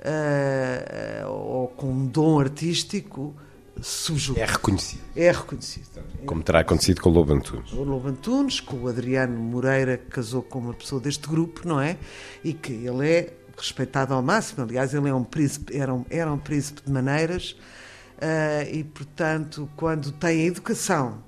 eh, 0.00 1.22
ou 1.26 1.68
com 1.68 1.88
um 1.88 2.06
dom 2.06 2.40
artístico, 2.40 3.34
subjuga. 3.82 4.40
É 4.40 4.46
reconhecido, 4.46 5.02
É 5.16 5.30
reconhecido. 5.30 6.02
como 6.24 6.42
terá 6.42 6.60
acontecido 6.60 7.00
com 7.00 7.10
o 7.10 7.12
Lobo 7.12 7.34
Antunes. 7.34 7.72
o 7.72 7.82
Lobo 7.82 8.08
Antunes, 8.08 8.60
com 8.60 8.76
o 8.76 8.88
Adriano 8.88 9.38
Moreira, 9.38 9.98
que 9.98 10.06
casou 10.06 10.42
com 10.42 10.60
uma 10.60 10.74
pessoa 10.74 11.00
deste 11.00 11.28
grupo, 11.28 11.66
não 11.66 11.80
é? 11.80 11.98
E 12.44 12.52
que 12.52 12.72
ele 12.72 13.08
é 13.08 13.34
respeitado 13.56 14.14
ao 14.14 14.22
máximo. 14.22 14.64
Aliás, 14.64 14.94
ele 14.94 15.08
é 15.08 15.14
um 15.14 15.24
príncipe, 15.24 15.76
era, 15.76 15.92
um, 15.92 16.04
era 16.08 16.32
um 16.32 16.38
príncipe 16.38 16.82
de 16.84 16.92
maneiras 16.92 17.56
ah, 18.20 18.64
e, 18.70 18.84
portanto, 18.84 19.68
quando 19.76 20.12
têm 20.12 20.46
educação 20.46 21.22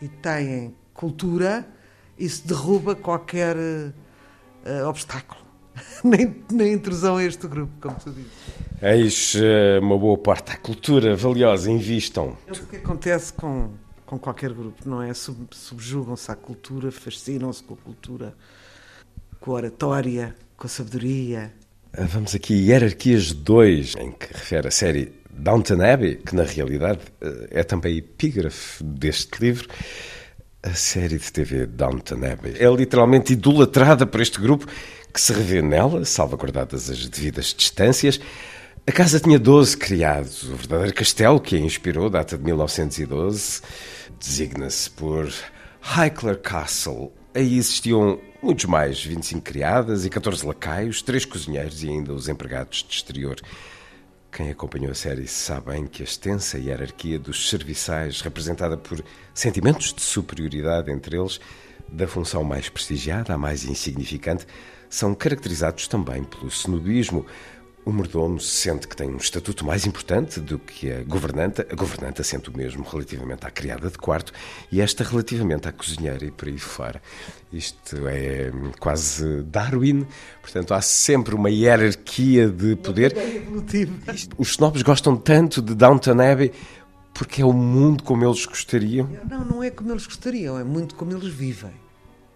e 0.00 0.08
têm 0.08 0.74
cultura, 0.92 1.66
isso 2.18 2.46
derruba 2.46 2.94
qualquer 2.94 3.56
ah, 4.64 4.88
obstáculo. 4.88 5.40
nem, 6.04 6.44
nem 6.50 6.74
intrusão 6.74 7.16
a 7.16 7.24
este 7.24 7.46
grupo, 7.46 7.72
como 7.80 7.96
tu 7.96 8.10
dizes. 8.10 8.30
Eis 8.82 9.34
eh, 9.36 9.78
uma 9.80 9.96
boa 9.98 10.18
porta 10.18 10.52
à 10.52 10.56
cultura 10.56 11.16
valiosa, 11.16 11.70
invistam. 11.70 12.36
É 12.46 12.52
o 12.52 12.66
que 12.66 12.76
acontece 12.76 13.32
com, 13.32 13.70
com 14.04 14.18
qualquer 14.18 14.52
grupo, 14.52 14.86
não 14.88 15.02
é? 15.02 15.12
Sub- 15.14 15.48
Subjugam-se 15.54 16.30
à 16.30 16.36
cultura, 16.36 16.90
fascinam-se 16.92 17.62
com 17.62 17.74
a 17.74 17.76
cultura, 17.78 18.34
com 19.40 19.52
a 19.52 19.54
oratória, 19.54 20.34
com 20.56 20.66
a 20.66 20.70
sabedoria. 20.70 21.52
Ah, 21.96 22.04
Vamos 22.04 22.34
aqui, 22.34 22.52
Hierarquias 22.54 23.32
2, 23.32 23.94
em 23.96 24.12
que 24.12 24.26
refere 24.32 24.68
a 24.68 24.70
série 24.70 25.12
Downton 25.30 25.80
Abbey, 25.82 26.16
que 26.16 26.34
na 26.36 26.42
realidade 26.44 27.00
eh, 27.22 27.48
é 27.50 27.62
também 27.64 27.96
epígrafe 27.96 28.84
deste 28.84 29.40
livro. 29.40 29.68
A 30.62 30.74
série 30.74 31.16
de 31.18 31.32
TV 31.32 31.64
Downton 31.64 32.16
Abbey 32.16 32.54
é 32.58 32.68
literalmente 32.68 33.32
idolatrada 33.32 34.04
por 34.06 34.20
este 34.20 34.38
grupo 34.40 34.66
que 35.14 35.20
se 35.20 35.32
revê 35.32 35.62
nela, 35.62 36.04
salvaguardadas 36.04 36.90
as 36.90 37.08
devidas 37.08 37.54
distâncias. 37.56 38.20
A 38.88 38.92
casa 38.92 39.18
tinha 39.18 39.36
12 39.36 39.76
criados. 39.76 40.44
O 40.44 40.54
verdadeiro 40.54 40.94
castelo 40.94 41.40
que 41.40 41.56
a 41.56 41.58
inspirou 41.58 42.08
data 42.08 42.38
de 42.38 42.44
1912. 42.44 43.60
Designa-se 44.16 44.88
por 44.90 45.28
Highclere 45.80 46.38
Castle. 46.38 47.12
Aí 47.34 47.58
existiam 47.58 48.20
muitos 48.40 48.64
mais, 48.66 49.04
25 49.04 49.42
criadas 49.42 50.06
e 50.06 50.08
14 50.08 50.46
lacaios, 50.46 51.02
3 51.02 51.24
cozinheiros 51.24 51.82
e 51.82 51.88
ainda 51.88 52.14
os 52.14 52.28
empregados 52.28 52.86
de 52.88 52.94
exterior. 52.94 53.40
Quem 54.30 54.50
acompanhou 54.50 54.92
a 54.92 54.94
série 54.94 55.26
sabe 55.26 55.72
bem 55.72 55.86
que 55.86 56.02
a 56.02 56.04
extensa 56.04 56.56
hierarquia 56.56 57.18
dos 57.18 57.50
serviçais, 57.50 58.20
representada 58.20 58.76
por 58.76 59.02
sentimentos 59.34 59.92
de 59.92 60.00
superioridade 60.00 60.92
entre 60.92 61.18
eles, 61.18 61.40
da 61.88 62.06
função 62.06 62.44
mais 62.44 62.68
prestigiada 62.68 63.34
à 63.34 63.38
mais 63.38 63.64
insignificante, 63.64 64.46
são 64.88 65.12
caracterizados 65.12 65.88
também 65.88 66.22
pelo 66.22 66.46
snobismo. 66.46 67.26
O 67.86 67.92
mordomo 67.92 68.40
sente 68.40 68.88
que 68.88 68.96
tem 68.96 69.08
um 69.08 69.16
estatuto 69.16 69.64
mais 69.64 69.86
importante 69.86 70.40
do 70.40 70.58
que 70.58 70.90
a 70.90 71.04
governanta, 71.04 71.64
a 71.70 71.74
governanta 71.76 72.24
sente 72.24 72.50
o 72.50 72.56
mesmo 72.56 72.82
relativamente 72.82 73.46
à 73.46 73.50
criada 73.50 73.88
de 73.88 73.96
quarto 73.96 74.32
e 74.72 74.80
esta 74.80 75.04
relativamente 75.04 75.68
à 75.68 75.72
cozinheira 75.72 76.24
e 76.24 76.32
por 76.32 76.48
aí 76.48 76.58
fora. 76.58 77.00
Isto 77.52 78.08
é 78.08 78.50
quase 78.80 79.44
Darwin, 79.44 80.04
portanto 80.42 80.74
há 80.74 80.80
sempre 80.80 81.36
uma 81.36 81.48
hierarquia 81.48 82.48
de 82.48 82.74
poder. 82.74 83.14
Os 84.36 84.48
snobs 84.48 84.82
gostam 84.82 85.16
tanto 85.16 85.62
de 85.62 85.72
Downton 85.72 86.20
Abbey 86.20 86.50
porque 87.14 87.40
é 87.40 87.44
o 87.44 87.52
mundo 87.52 88.02
como 88.02 88.24
eles 88.24 88.44
gostariam. 88.46 89.08
Não, 89.30 89.44
não 89.44 89.62
é 89.62 89.70
como 89.70 89.92
eles 89.92 90.06
gostariam, 90.08 90.58
é 90.58 90.64
muito 90.64 90.96
como 90.96 91.12
eles 91.12 91.32
vivem. 91.32 91.85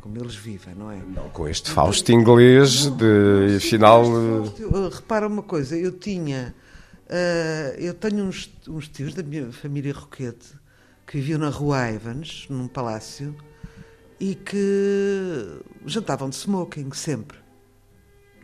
Como 0.01 0.17
eles 0.19 0.35
vivem, 0.35 0.75
não 0.75 0.91
é? 0.91 0.99
Com 1.33 1.47
este 1.49 1.71
Fausto 1.71 2.11
inglês 2.13 2.87
de 2.97 3.59
final. 3.61 4.05
Eu, 4.59 4.89
repara 4.89 5.27
uma 5.27 5.43
coisa, 5.43 5.77
eu 5.77 5.93
tinha. 5.93 6.55
ah, 7.09 7.75
eu 7.79 7.93
tenho 7.95 8.25
uns, 8.25 8.51
uns 8.69 8.89
tios 8.89 9.13
da 9.15 9.23
minha 9.23 9.53
família 9.53 9.93
Roquete 9.93 10.49
que 11.07 11.17
viviam 11.19 11.39
na 11.41 11.49
rua 11.51 11.91
Evans, 11.91 12.47
num 12.49 12.69
palácio, 12.69 13.35
e 14.21 14.35
que 14.37 15.61
jantavam 15.85 16.29
de 16.31 16.37
smoking 16.37 16.93
sempre. 16.93 17.39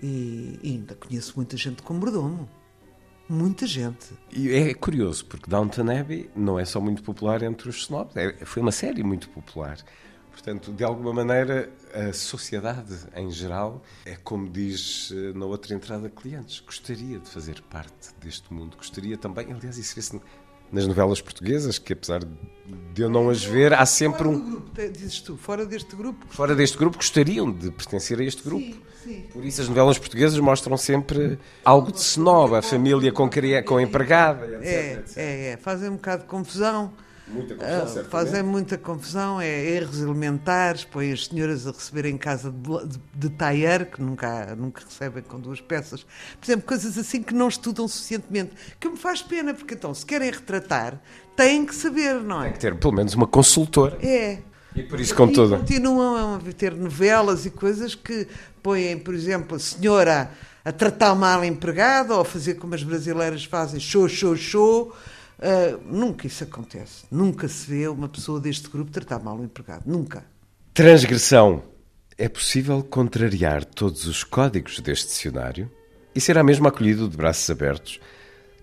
E, 0.03 0.59
e 0.63 0.71
ainda 0.73 0.95
conheço 0.95 1.33
muita 1.37 1.57
gente 1.57 1.83
com 1.83 1.95
mordomo. 1.95 2.49
Muita 3.29 3.67
gente. 3.67 4.07
E 4.33 4.51
é 4.53 4.73
curioso, 4.75 5.25
porque 5.27 5.49
Downton 5.51 5.91
Abbey 5.91 6.31
não 6.37 6.59
é 6.59 6.65
só 6.65 6.81
muito 6.81 7.03
popular 7.03 7.43
entre 7.43 7.69
os 7.69 7.77
snobs, 7.79 8.17
é- 8.17 8.45
foi 8.45 8.63
uma 8.63 8.71
série 8.73 9.03
muito 9.03 9.29
popular. 9.31 9.79
Portanto, 10.37 10.71
de 10.71 10.85
alguma 10.85 11.14
maneira, 11.14 11.71
a 11.95 12.12
sociedade 12.12 12.95
em 13.16 13.31
geral 13.31 13.83
é 14.05 14.16
como 14.16 14.50
diz 14.50 15.11
eh, 15.11 15.33
na 15.33 15.47
outra 15.47 15.75
entrada 15.75 16.11
clientes, 16.11 16.61
gostaria 16.61 17.19
de 17.19 17.26
fazer 17.26 17.62
parte 17.62 18.14
deste 18.21 18.52
mundo, 18.52 18.76
gostaria 18.76 19.16
também, 19.16 19.50
aliás, 19.50 19.78
isso 19.78 19.95
vê-se 19.95 20.21
nas 20.71 20.87
novelas 20.87 21.23
portuguesas, 21.23 21.78
que 21.78 21.95
apesar 21.95 22.21
de 22.23 23.02
eu 23.02 23.09
não 23.09 23.31
as 23.31 23.43
ver, 23.43 23.73
há 23.73 23.87
sempre 23.87 24.25
Fora 24.25 24.37
um. 24.37 24.50
grupo, 24.50 24.88
dizes 24.93 25.21
tu, 25.23 25.38
fora 25.38 25.64
deste 25.64 25.97
grupo. 25.97 26.26
Fora 26.28 26.55
deste 26.55 26.76
grupo, 26.76 26.99
gostariam 26.99 27.50
de 27.50 27.71
pertencer 27.71 28.21
a 28.21 28.25
este 28.25 28.43
grupo. 28.43 28.66
Sim, 28.66 28.83
sim. 29.05 29.25
Por 29.33 29.43
isso 29.43 29.62
as 29.62 29.69
novelas 29.69 29.99
portuguesas 29.99 30.38
mostram 30.38 30.76
sempre 30.76 31.38
algo 31.64 31.90
de 31.90 31.99
snob, 31.99 32.57
a 32.57 32.61
família 32.61 33.11
com, 33.11 33.31
com 33.64 33.81
empregada, 33.81 34.45
etc. 34.57 34.64
É, 34.64 34.93
etc. 34.93 35.16
é, 35.16 35.47
é. 35.52 35.57
Fazem 35.57 35.88
um 35.88 35.95
bocado 35.97 36.25
de 36.25 36.28
confusão. 36.28 36.93
Muita 37.28 37.54
Ah, 37.54 37.56
confusão, 37.56 37.87
certamente. 37.88 38.09
fazem 38.11 38.42
muita 38.45 38.78
confusão, 38.78 39.40
é 39.40 39.49
erros 39.71 40.00
elementares, 40.00 40.85
põem 40.85 41.12
as 41.12 41.26
senhoras 41.26 41.66
a 41.66 41.73
receber 41.73 42.06
em 42.06 42.16
casa 42.16 42.52
de, 42.52 42.87
de, 42.87 43.00
de 43.14 43.30
tailleur, 43.30 43.87
que 43.87 44.00
nunca, 44.00 44.54
nunca 44.54 44.83
recebem 44.88 45.23
com 45.25 45.40
duas 45.40 45.61
peças. 45.61 46.02
Por 46.40 46.47
exemplo, 46.47 46.66
coisas 46.66 46.97
assim 46.97 47.23
que 47.23 47.35
não 47.35 47.49
estudam 47.49 47.88
suficientemente, 47.88 48.52
que 48.78 48.88
me 48.88 48.97
faz 48.97 49.23
pena, 49.23 49.52
porque 49.52 49.75
então, 49.75 49.92
se 49.92 50.06
querem 50.06 50.30
retratar, 50.30 51.00
têm 51.35 51.66
que 51.66 51.75
saber, 51.75 52.21
não 52.23 52.45
é? 52.45 52.50
ter 52.52 52.76
pelo 52.76 52.92
menos 52.92 53.14
uma 53.14 53.26
consultora. 53.26 53.99
É. 54.00 54.38
E 54.76 54.83
por 54.85 55.00
isso, 55.00 55.14
com 55.14 55.26
e 55.26 55.33
tudo. 55.33 55.56
continuam 55.59 56.35
a 56.37 56.52
ter 56.52 56.75
novelas 56.75 57.45
e 57.45 57.50
coisas 57.50 57.95
que 57.95 58.28
põem, 58.62 58.99
por 58.99 59.14
exemplo, 59.14 59.56
a 59.56 59.59
senhora 59.59 60.30
a 60.64 60.71
tratar 60.73 61.14
mal 61.14 61.40
a 61.40 61.47
empregada 61.47 62.14
ou 62.14 62.21
a 62.21 62.25
fazer 62.25 62.54
como 62.54 62.75
as 62.75 62.83
brasileiras 62.83 63.45
fazem, 63.45 63.80
show, 63.80 64.09
show, 64.09 64.37
show. 64.37 64.95
Ah, 65.40 65.78
nunca 65.85 66.26
isso 66.26 66.45
acontece. 66.45 67.05
Nunca 67.11 67.49
se 67.49 67.69
vê 67.69 67.88
uma 67.88 68.09
pessoa 68.09 68.40
deste 68.40 68.69
grupo 68.69 68.90
tratar 68.90 69.19
mal 69.19 69.38
o 69.38 69.45
empregado. 69.45 69.85
Nunca. 69.87 70.25
Transgressão. 70.73 71.62
É 72.19 72.28
possível 72.28 72.83
contrariar 72.83 73.64
todos 73.64 74.07
os 74.07 74.25
códigos 74.25 74.81
deste 74.81 75.09
dicionário 75.09 75.71
e 76.14 76.21
será 76.21 76.43
mesmo 76.43 76.66
acolhido 76.66 77.07
de 77.09 77.16
braços 77.16 77.50
abertos 77.50 78.00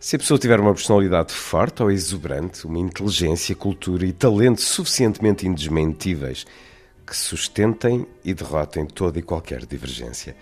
se 0.03 0.17
a 0.17 0.19
pessoa 0.19 0.37
tiver 0.37 0.59
uma 0.59 0.73
personalidade 0.73 1.31
forte 1.31 1.81
ou 1.81 1.89
exuberante, 1.89 2.67
uma 2.67 2.77
inteligência, 2.77 3.55
cultura 3.55 4.05
e 4.05 4.11
talento 4.11 4.59
suficientemente 4.59 5.47
indesmentíveis 5.47 6.45
que 7.07 7.15
sustentem 7.15 8.05
e 8.21 8.33
derrotem 8.33 8.85
toda 8.85 9.17
e 9.17 9.21
qualquer 9.21 9.65
divergência. 9.65 10.35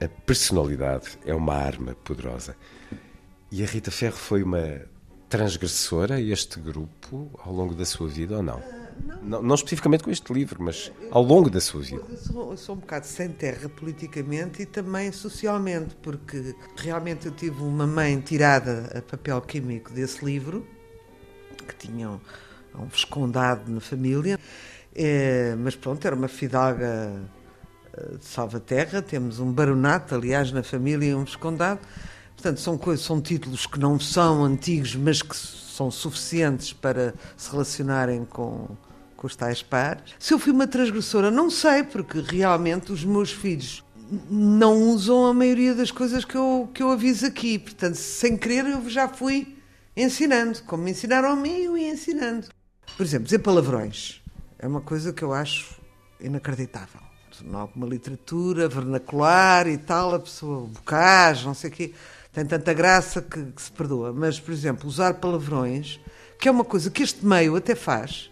A 0.00 0.08
personalidade 0.08 1.18
é 1.26 1.34
uma 1.34 1.54
arma 1.54 1.94
poderosa. 2.02 2.56
E 3.52 3.62
a 3.62 3.66
Rita 3.66 3.90
Ferro 3.90 4.16
foi 4.16 4.42
uma 4.42 4.80
transgressora 5.28 6.16
a 6.16 6.20
este 6.20 6.60
grupo 6.60 7.30
ao 7.44 7.52
longo 7.52 7.74
da 7.74 7.84
sua 7.84 8.08
vida 8.08 8.36
ou 8.36 8.42
não? 8.42 8.62
Não, 9.22 9.42
não 9.42 9.54
especificamente 9.54 10.04
com 10.04 10.10
este 10.10 10.32
livro, 10.32 10.62
mas 10.62 10.92
ao 11.10 11.22
longo 11.22 11.50
da 11.50 11.60
sua 11.60 11.80
vida. 11.80 12.04
Eu 12.08 12.16
sou, 12.16 12.50
eu 12.52 12.56
sou 12.56 12.76
um 12.76 12.78
bocado 12.78 13.06
sem 13.06 13.28
terra 13.30 13.68
politicamente 13.68 14.62
e 14.62 14.66
também 14.66 15.10
socialmente, 15.10 15.96
porque 15.96 16.54
realmente 16.76 17.26
eu 17.26 17.32
tive 17.32 17.62
uma 17.62 17.86
mãe 17.86 18.20
tirada 18.20 18.92
a 18.96 19.02
papel 19.02 19.40
químico 19.40 19.92
desse 19.92 20.24
livro, 20.24 20.66
que 21.66 21.74
tinha 21.74 22.10
um, 22.10 22.20
um 22.78 22.86
escondado 22.86 23.70
na 23.70 23.80
família, 23.80 24.38
é, 24.94 25.56
mas 25.58 25.74
pronto, 25.74 26.06
era 26.06 26.14
uma 26.14 26.28
fidalga 26.28 27.20
eh, 27.96 28.16
de 28.18 28.24
Salvaterra, 28.24 29.02
temos 29.02 29.38
um 29.38 29.52
baronato, 29.52 30.14
aliás, 30.14 30.52
na 30.52 30.62
família 30.62 31.10
e 31.10 31.14
um 31.14 31.24
escondado. 31.24 31.80
Portanto, 32.34 32.60
são, 32.60 32.76
coisas, 32.76 33.04
são 33.04 33.20
títulos 33.20 33.66
que 33.66 33.78
não 33.78 33.98
são 33.98 34.44
antigos, 34.44 34.94
mas 34.94 35.22
que 35.22 35.34
são 35.36 35.90
suficientes 35.90 36.72
para 36.72 37.14
se 37.36 37.50
relacionarem 37.50 38.24
com, 38.24 38.68
com 39.16 39.26
os 39.26 39.34
tais 39.34 39.62
pares. 39.62 40.14
Se 40.18 40.34
eu 40.34 40.38
fui 40.38 40.52
uma 40.52 40.66
transgressora, 40.66 41.30
não 41.30 41.50
sei, 41.50 41.82
porque 41.82 42.20
realmente 42.20 42.92
os 42.92 43.04
meus 43.04 43.30
filhos 43.30 43.82
não 44.30 44.80
usam 44.90 45.26
a 45.26 45.34
maioria 45.34 45.74
das 45.74 45.90
coisas 45.90 46.24
que 46.24 46.36
eu, 46.36 46.68
que 46.72 46.82
eu 46.82 46.90
aviso 46.90 47.26
aqui. 47.26 47.58
Portanto, 47.58 47.96
sem 47.96 48.36
querer, 48.36 48.66
eu 48.66 48.88
já 48.88 49.08
fui 49.08 49.56
ensinando. 49.96 50.62
Como 50.64 50.82
me 50.82 50.90
ensinaram 50.90 51.30
a 51.30 51.36
mim, 51.36 51.58
eu 51.62 51.76
ia 51.76 51.90
ensinando. 51.90 52.48
Por 52.96 53.02
exemplo, 53.04 53.24
dizer 53.24 53.38
palavrões 53.38 54.22
é 54.58 54.66
uma 54.66 54.80
coisa 54.80 55.12
que 55.12 55.22
eu 55.22 55.32
acho 55.32 55.80
inacreditável. 56.20 57.00
Em 57.42 57.54
alguma 57.54 57.86
literatura 57.86 58.68
vernacular 58.68 59.66
e 59.66 59.76
tal, 59.76 60.14
a 60.14 60.20
pessoa, 60.20 60.68
bocage, 60.68 61.44
não 61.44 61.54
sei 61.54 61.68
o 61.68 61.72
quê, 61.72 61.92
tem 62.34 62.44
tanta 62.44 62.74
graça 62.74 63.22
que, 63.22 63.42
que 63.52 63.62
se 63.62 63.70
perdoa. 63.70 64.12
Mas, 64.12 64.40
por 64.40 64.52
exemplo, 64.52 64.88
usar 64.88 65.14
palavrões, 65.14 66.00
que 66.38 66.48
é 66.48 66.50
uma 66.50 66.64
coisa 66.64 66.90
que 66.90 67.02
este 67.02 67.24
meio 67.24 67.54
até 67.54 67.76
faz, 67.76 68.28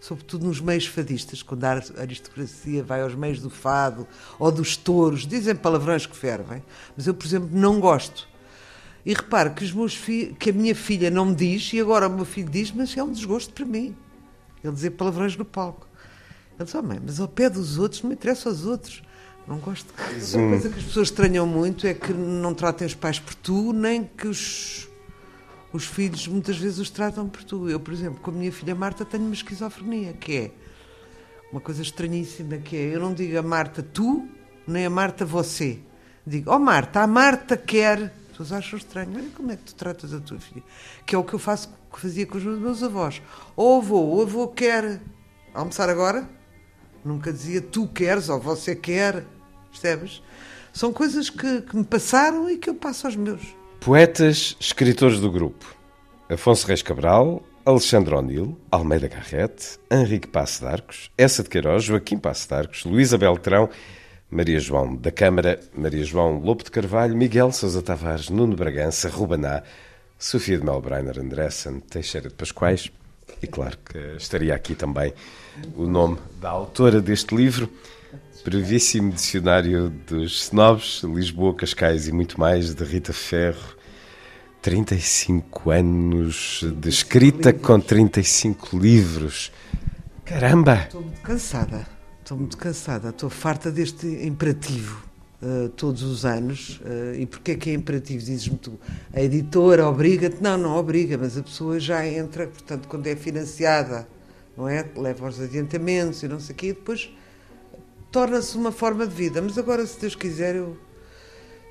sobretudo 0.00 0.46
nos 0.46 0.60
meios 0.60 0.86
fadistas, 0.86 1.42
quando 1.42 1.62
a 1.64 1.82
aristocracia 1.98 2.82
vai 2.82 3.02
aos 3.02 3.14
meios 3.14 3.40
do 3.40 3.50
fado 3.50 4.08
ou 4.38 4.50
dos 4.50 4.78
touros, 4.78 5.26
dizem 5.26 5.54
palavrões 5.54 6.06
que 6.06 6.16
fervem, 6.16 6.64
mas 6.96 7.06
eu, 7.06 7.12
por 7.12 7.26
exemplo, 7.26 7.50
não 7.52 7.78
gosto. 7.78 8.26
E 9.04 9.12
repare 9.12 9.50
que, 9.50 9.62
os 9.62 9.72
meus 9.72 9.94
que 10.38 10.48
a 10.48 10.52
minha 10.52 10.74
filha 10.74 11.10
não 11.10 11.26
me 11.26 11.34
diz, 11.34 11.70
e 11.74 11.80
agora 11.80 12.08
o 12.08 12.10
meu 12.10 12.24
filho 12.24 12.48
diz, 12.48 12.72
mas 12.72 12.96
é 12.96 13.02
um 13.02 13.12
desgosto 13.12 13.52
para 13.52 13.66
mim. 13.66 13.94
Ele 14.62 14.72
dizer 14.72 14.90
palavrões 14.92 15.36
no 15.36 15.44
palco. 15.44 15.86
Ele 16.56 16.64
diz, 16.64 16.74
oh 16.74 16.82
mãe, 16.82 16.98
mas 17.04 17.20
ao 17.20 17.28
pé 17.28 17.50
dos 17.50 17.78
outros 17.78 18.00
não 18.00 18.08
me 18.08 18.14
interessa 18.14 18.48
aos 18.48 18.64
outros. 18.64 19.02
Não 19.46 19.58
gosto. 19.58 19.92
De... 19.92 20.36
Uma 20.36 20.48
coisa 20.50 20.70
que 20.70 20.78
as 20.78 20.84
pessoas 20.84 21.08
estranham 21.08 21.46
muito 21.46 21.86
é 21.86 21.94
que 21.94 22.12
não 22.12 22.54
tratem 22.54 22.86
os 22.86 22.94
pais 22.94 23.18
por 23.18 23.34
tu, 23.34 23.72
nem 23.72 24.04
que 24.04 24.26
os 24.26 24.88
os 25.74 25.86
filhos 25.86 26.28
muitas 26.28 26.56
vezes 26.56 26.78
os 26.78 26.88
tratam 26.88 27.28
por 27.28 27.42
tu. 27.42 27.68
Eu, 27.68 27.80
por 27.80 27.92
exemplo, 27.92 28.20
com 28.20 28.30
a 28.30 28.34
minha 28.34 28.52
filha 28.52 28.76
Marta 28.76 29.04
tenho 29.04 29.24
uma 29.24 29.34
esquizofrenia, 29.34 30.12
que 30.12 30.36
é 30.36 30.50
uma 31.50 31.60
coisa 31.60 31.82
estranhíssima, 31.82 32.58
que 32.58 32.76
é 32.76 32.94
eu 32.94 33.00
não 33.00 33.12
digo 33.12 33.36
a 33.36 33.42
Marta 33.42 33.82
tu, 33.82 34.28
nem 34.68 34.86
a 34.86 34.90
Marta 34.90 35.24
você. 35.24 35.80
Digo, 36.24 36.50
ó 36.50 36.56
oh, 36.56 36.58
Marta, 36.60 37.00
a 37.00 37.06
Marta 37.08 37.56
quer. 37.56 38.14
As 38.30 38.38
pessoas 38.38 38.52
acham 38.52 38.78
estranho. 38.78 39.10
Olha 39.16 39.30
como 39.34 39.50
é 39.50 39.56
que 39.56 39.64
tu 39.64 39.74
tratas 39.74 40.14
a 40.14 40.20
tua 40.20 40.38
filha. 40.38 40.62
Que 41.04 41.16
é 41.16 41.18
o 41.18 41.24
que 41.24 41.34
eu 41.34 41.38
faço, 41.40 41.68
que 41.92 42.00
fazia 42.00 42.24
com 42.24 42.38
os 42.38 42.44
meus 42.44 42.82
avós. 42.82 43.20
Ou 43.56 43.78
avô, 43.78 44.00
o 44.00 44.22
avô 44.22 44.46
quer 44.46 45.00
almoçar 45.52 45.88
agora? 45.88 46.28
Nunca 47.04 47.32
dizia 47.32 47.60
tu 47.60 47.88
queres 47.88 48.28
ou 48.28 48.40
você 48.40 48.76
quer. 48.76 49.26
Percebes? 49.74 50.22
São 50.72 50.92
coisas 50.92 51.28
que, 51.28 51.62
que 51.62 51.76
me 51.76 51.84
passaram 51.84 52.48
e 52.48 52.56
que 52.56 52.70
eu 52.70 52.74
passo 52.74 53.06
aos 53.06 53.16
meus. 53.16 53.42
Poetas, 53.80 54.56
escritores 54.60 55.18
do 55.18 55.30
grupo: 55.30 55.76
Afonso 56.28 56.66
Reis 56.66 56.82
Cabral, 56.82 57.42
Alexandre 57.66 58.14
O'Neill, 58.14 58.58
Almeida 58.70 59.08
Garrete, 59.08 59.78
Henrique 59.90 60.28
Passo 60.28 60.60
de 60.60 60.66
Arcos, 60.66 61.10
Essa 61.18 61.42
de 61.42 61.48
Queiroz, 61.48 61.84
Joaquim 61.84 62.18
Passo 62.18 62.48
de 62.48 62.54
Arcos, 62.54 62.84
Luísa 62.84 63.18
Beltrão, 63.18 63.68
Maria 64.30 64.60
João 64.60 64.96
da 64.96 65.10
Câmara, 65.10 65.60
Maria 65.76 66.04
João 66.04 66.38
Lopo 66.38 66.64
de 66.64 66.70
Carvalho, 66.70 67.16
Miguel 67.16 67.52
Sousa 67.52 67.82
Tavares, 67.82 68.30
Nuno 68.30 68.56
Bragança, 68.56 69.08
Rubaná, 69.08 69.62
Sofia 70.18 70.58
de 70.58 70.64
Melbreiner, 70.64 71.18
Andressen, 71.18 71.80
Teixeira 71.80 72.28
de 72.28 72.34
Pascoais 72.34 72.90
e 73.42 73.46
claro 73.46 73.76
que 73.84 73.98
estaria 74.16 74.54
aqui 74.54 74.74
também 74.74 75.12
o 75.76 75.86
nome 75.86 76.18
da 76.40 76.50
autora 76.50 77.00
deste 77.00 77.34
livro, 77.34 77.68
brevíssimo 78.44 79.10
dicionário 79.10 79.90
dos 79.90 80.44
snobs, 80.44 81.02
Lisboa, 81.02 81.54
Cascais 81.54 82.06
e 82.06 82.12
muito 82.12 82.38
mais, 82.38 82.74
de 82.74 82.84
Rita 82.84 83.12
Ferro. 83.12 83.76
35 84.64 85.70
anos 85.70 86.64
de 86.80 86.88
escrita 86.88 87.52
com 87.52 87.78
35 87.78 88.78
livros. 88.78 89.52
Caramba! 90.24 90.84
Estou 90.84 91.02
muito 91.02 91.20
cansada, 91.20 91.86
estou 92.20 92.38
muito 92.38 92.56
cansada, 92.56 93.10
estou 93.10 93.28
farta 93.28 93.70
deste 93.70 94.06
imperativo. 94.06 95.04
Uh, 95.42 95.68
todos 95.68 96.02
os 96.02 96.24
anos. 96.24 96.80
Uh, 96.80 97.20
e 97.20 97.26
porquê 97.26 97.56
que 97.56 97.68
é 97.68 97.74
imperativo? 97.74 98.24
Dizes-me 98.24 98.56
tu. 98.56 98.80
A 99.12 99.20
editora 99.20 99.86
obriga-te? 99.86 100.42
Não, 100.42 100.56
não 100.56 100.74
obriga, 100.76 101.18
mas 101.18 101.36
a 101.36 101.42
pessoa 101.42 101.78
já 101.78 102.06
entra, 102.06 102.46
portanto, 102.46 102.88
quando 102.88 103.06
é 103.06 103.14
financiada, 103.14 104.08
não 104.56 104.66
é? 104.66 104.86
Leva 104.96 105.26
aos 105.26 105.38
adiantamentos 105.38 106.22
e 106.22 106.28
não 106.28 106.40
sei 106.40 106.54
o 106.54 106.56
quê, 106.56 106.66
e 106.68 106.72
depois 106.72 107.10
torna-se 108.14 108.56
uma 108.56 108.70
forma 108.70 109.04
de 109.08 109.12
vida. 109.12 109.42
Mas 109.42 109.58
agora, 109.58 109.84
se 109.84 109.98
Deus 110.00 110.14
quiser, 110.14 110.54
eu, 110.54 110.78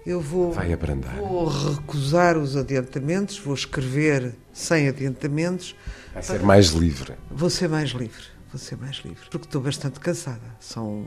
eu 0.06 0.19
vou, 0.19 0.51
Vai 0.51 0.73
abrandar. 0.73 1.15
vou 1.15 1.47
recusar 1.47 2.38
os 2.38 2.58
adiantamentos, 2.58 3.39
vou 3.39 3.53
escrever 3.53 4.36
sem 4.51 4.89
adiantamentos. 4.89 5.73
Vai 6.13 6.21
ser 6.21 6.43
mais 6.43 6.67
livre. 6.71 7.13
Vou 7.32 7.49
ser 7.49 7.69
mais 7.69 7.91
livre, 7.91 8.23
vou 8.51 8.60
ser 8.60 8.75
mais 8.75 8.97
livre, 8.97 9.25
porque 9.32 9.47
estou 9.47 9.62
bastante 9.62 10.01
cansada. 10.01 10.58
São, 10.60 11.06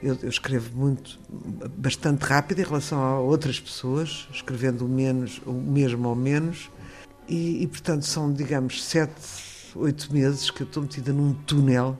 eu, 0.00 0.16
eu 0.22 0.28
escrevo 0.28 0.70
muito, 0.78 1.18
bastante 1.76 2.22
rápido 2.22 2.60
em 2.60 2.64
relação 2.64 3.02
a 3.02 3.18
outras 3.18 3.58
pessoas, 3.58 4.28
escrevendo 4.32 4.86
o, 4.86 4.88
menos, 4.88 5.42
o 5.44 5.52
mesmo 5.52 6.08
ou 6.08 6.14
menos, 6.14 6.70
e, 7.28 7.64
e 7.64 7.66
portanto 7.66 8.06
são, 8.06 8.32
digamos, 8.32 8.84
sete, 8.84 9.20
oito 9.74 10.12
meses 10.12 10.48
que 10.48 10.62
eu 10.62 10.66
estou 10.66 10.84
metida 10.84 11.12
num 11.12 11.34
túnel 11.34 11.98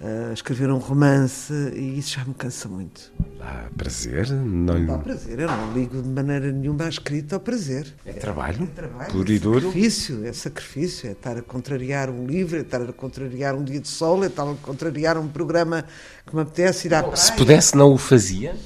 a 0.00 0.32
escrever 0.32 0.70
um 0.70 0.78
romance 0.78 1.52
e 1.74 1.98
isso 1.98 2.16
já 2.16 2.24
me 2.24 2.34
cansa 2.34 2.68
muito. 2.68 3.12
Dá 3.38 3.68
prazer? 3.76 4.28
Não, 4.30 4.78
não 4.78 4.86
dá 4.86 4.98
prazer, 4.98 5.38
eu 5.38 5.48
não 5.48 5.72
ligo 5.72 6.02
de 6.02 6.08
maneira 6.08 6.50
nenhuma 6.50 6.84
à 6.84 6.88
escrita 6.88 7.36
ao 7.36 7.40
prazer. 7.40 7.94
É 8.04 8.12
trabalho? 8.12 8.64
É 8.64 8.66
trabalho, 8.66 9.12
puro 9.12 9.32
e 9.32 9.38
duro? 9.38 9.58
É 9.58 9.62
sacrifício, 9.62 10.26
é 10.26 10.32
sacrifício, 10.32 11.08
é 11.08 11.12
estar 11.12 11.36
a 11.36 11.42
contrariar 11.42 12.10
um 12.10 12.26
livro, 12.26 12.56
é 12.58 12.60
estar 12.60 12.82
a 12.82 12.92
contrariar 12.92 13.54
um 13.54 13.64
dia 13.64 13.80
de 13.80 13.88
sol, 13.88 14.22
é 14.24 14.26
estar 14.26 14.50
a 14.50 14.54
contrariar 14.54 15.16
um 15.16 15.28
programa 15.28 15.84
que 16.26 16.34
me 16.34 16.42
apetece 16.42 16.88
ir 16.88 16.94
à 16.94 17.02
praia. 17.02 17.16
Se 17.16 17.32
pudesse, 17.32 17.76
não 17.76 17.92
o 17.92 17.98
fazia? 17.98 18.56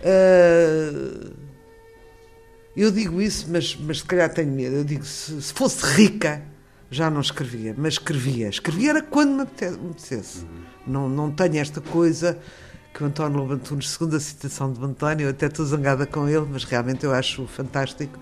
Uh, 0.00 1.30
eu 2.76 2.90
digo 2.90 3.20
isso, 3.20 3.46
mas, 3.50 3.76
mas 3.76 3.98
se 3.98 4.04
calhar 4.04 4.32
tenho 4.32 4.50
medo. 4.50 4.76
Eu 4.76 4.84
digo, 4.84 5.04
se, 5.04 5.40
se 5.40 5.52
fosse 5.52 5.84
rica, 5.84 6.42
já 6.92 7.10
não 7.10 7.20
escrevia, 7.20 7.74
mas 7.76 7.94
escrevia. 7.94 8.48
Escrevia 8.48 8.90
era 8.90 9.02
quando 9.02 9.32
me 9.34 9.42
apetecesse. 9.42 10.40
Uhum. 10.40 10.62
Não, 10.86 11.08
não 11.08 11.30
tenho 11.30 11.56
esta 11.56 11.80
coisa 11.80 12.38
que 12.92 13.02
o 13.02 13.06
António 13.06 13.38
Lobo 13.38 13.54
Antunes, 13.54 13.88
segunda 13.88 14.20
citação 14.20 14.70
de 14.70 14.84
António, 14.84 15.24
eu 15.24 15.30
até 15.30 15.46
estou 15.46 15.64
zangada 15.64 16.06
com 16.06 16.28
ele, 16.28 16.46
mas 16.50 16.64
realmente 16.64 17.04
eu 17.04 17.12
acho 17.12 17.46
fantástico. 17.46 18.18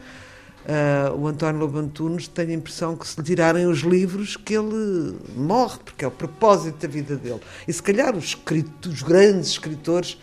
Uh, 0.60 1.16
o 1.18 1.26
António 1.26 1.60
Lobo 1.60 1.78
Antunes 1.78 2.28
tem 2.28 2.50
a 2.50 2.52
impressão 2.52 2.96
que 2.96 3.08
se 3.08 3.18
lhe 3.18 3.26
tirarem 3.26 3.66
os 3.66 3.80
livros 3.80 4.36
que 4.36 4.54
ele 4.54 5.16
morre, 5.34 5.78
porque 5.84 6.04
é 6.04 6.08
o 6.08 6.10
propósito 6.10 6.78
da 6.80 6.88
vida 6.88 7.16
dele. 7.16 7.40
E 7.66 7.72
se 7.72 7.82
calhar 7.82 8.16
os, 8.16 8.26
escritos, 8.26 8.92
os 8.92 9.02
grandes 9.02 9.50
escritores 9.50 10.16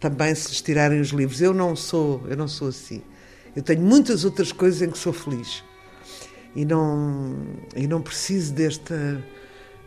também 0.00 0.34
se 0.34 0.48
lhes 0.48 0.60
tirarem 0.60 1.00
os 1.00 1.10
livros. 1.10 1.40
Eu 1.40 1.54
não 1.54 1.76
sou, 1.76 2.24
eu 2.28 2.36
não 2.36 2.48
sou 2.48 2.68
assim. 2.68 3.00
Eu 3.54 3.62
tenho 3.62 3.80
muitas 3.80 4.24
outras 4.24 4.50
coisas 4.50 4.82
em 4.82 4.90
que 4.90 4.98
sou 4.98 5.12
feliz. 5.12 5.62
E 6.54 6.64
não, 6.64 7.36
e 7.74 7.86
não 7.86 8.02
preciso 8.02 8.52
desta 8.52 9.22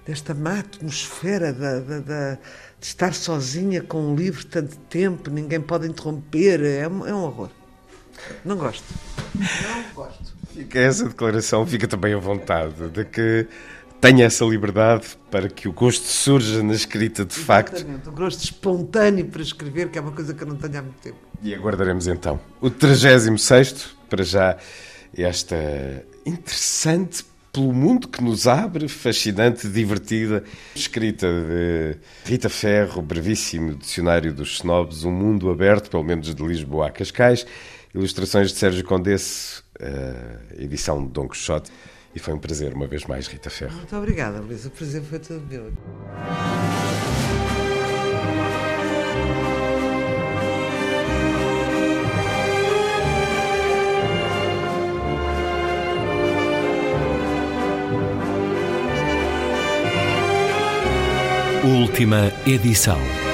desta 0.06 0.36
má 0.36 0.60
atmosfera 0.60 1.52
da, 1.52 1.80
da, 1.80 2.00
da, 2.00 2.34
de 2.80 2.86
estar 2.86 3.14
sozinha 3.14 3.82
com 3.82 4.12
um 4.12 4.16
livro 4.16 4.46
tanto 4.46 4.78
tempo, 4.90 5.32
ninguém 5.32 5.60
pode 5.60 5.88
interromper, 5.88 6.64
é 6.64 6.88
um, 6.88 7.08
é 7.08 7.14
um 7.14 7.24
horror. 7.24 7.50
Não 8.46 8.56
gosto. 8.56 8.86
Não 9.36 9.94
gosto. 9.96 10.36
Fica 10.54 10.80
essa 10.80 11.10
declaração, 11.10 11.66
fica 11.66 11.88
também 11.88 12.14
à 12.14 12.18
vontade 12.18 12.88
de 12.90 13.04
que 13.04 13.48
tenha 14.00 14.26
essa 14.26 14.46
liberdade 14.46 15.18
para 15.32 15.50
que 15.50 15.68
o 15.68 15.74
gosto 15.74 16.06
surja 16.06 16.62
na 16.62 16.74
escrita 16.74 17.26
de 17.26 17.36
facto. 17.36 17.78
Exatamente, 17.78 18.08
o 18.08 18.12
gosto 18.12 18.44
espontâneo 18.44 19.26
para 19.26 19.42
escrever, 19.42 19.90
que 19.90 19.98
é 19.98 20.02
uma 20.02 20.12
coisa 20.12 20.34
que 20.34 20.44
eu 20.44 20.48
não 20.48 20.56
tenho 20.56 20.78
há 20.78 20.82
muito 20.84 21.02
tempo. 21.02 21.18
E 21.42 21.54
aguardaremos 21.54 22.08
então 22.08 22.40
o 22.62 22.70
36 22.70 23.96
para 24.10 24.24
já 24.24 24.58
esta 25.18 25.56
interessante 26.26 27.24
pelo 27.54 27.72
mundo 27.72 28.10
que 28.10 28.22
nos 28.22 28.48
abre, 28.48 28.90
fascinante, 28.90 29.70
divertida, 29.70 30.44
escrita 30.76 31.26
de 31.26 31.98
Rita 32.30 32.50
Ferro, 32.50 33.02
brevíssimo 33.02 33.76
dicionário 33.76 34.34
dos 34.34 34.56
snobs, 34.56 35.06
um 35.06 35.12
mundo 35.12 35.50
aberto, 35.50 35.90
pelo 35.90 36.04
menos 36.04 36.36
de 36.36 36.44
Lisboa 36.44 36.88
a 36.88 36.92
Cascais, 36.92 37.46
ilustrações 37.94 38.52
de 38.52 38.58
Sérgio 38.58 38.84
Condesse, 38.84 39.64
edição 40.58 41.02
de 41.06 41.14
Dom 41.14 41.30
Quixote, 41.30 41.72
e 42.14 42.20
foi 42.20 42.34
um 42.34 42.40
prazer, 42.40 42.74
uma 42.74 42.88
vez 42.88 43.06
mais, 43.06 43.28
Rita 43.28 43.50
Ferro. 43.50 43.78
Muito 43.78 43.96
obrigada, 43.96 44.42
Luísa, 44.42 44.68
o 44.68 44.72
prazer 44.72 45.02
foi 45.04 45.20
todo 45.20 45.42
meu. 45.48 45.72
Última 61.66 62.32
edição. 62.46 63.25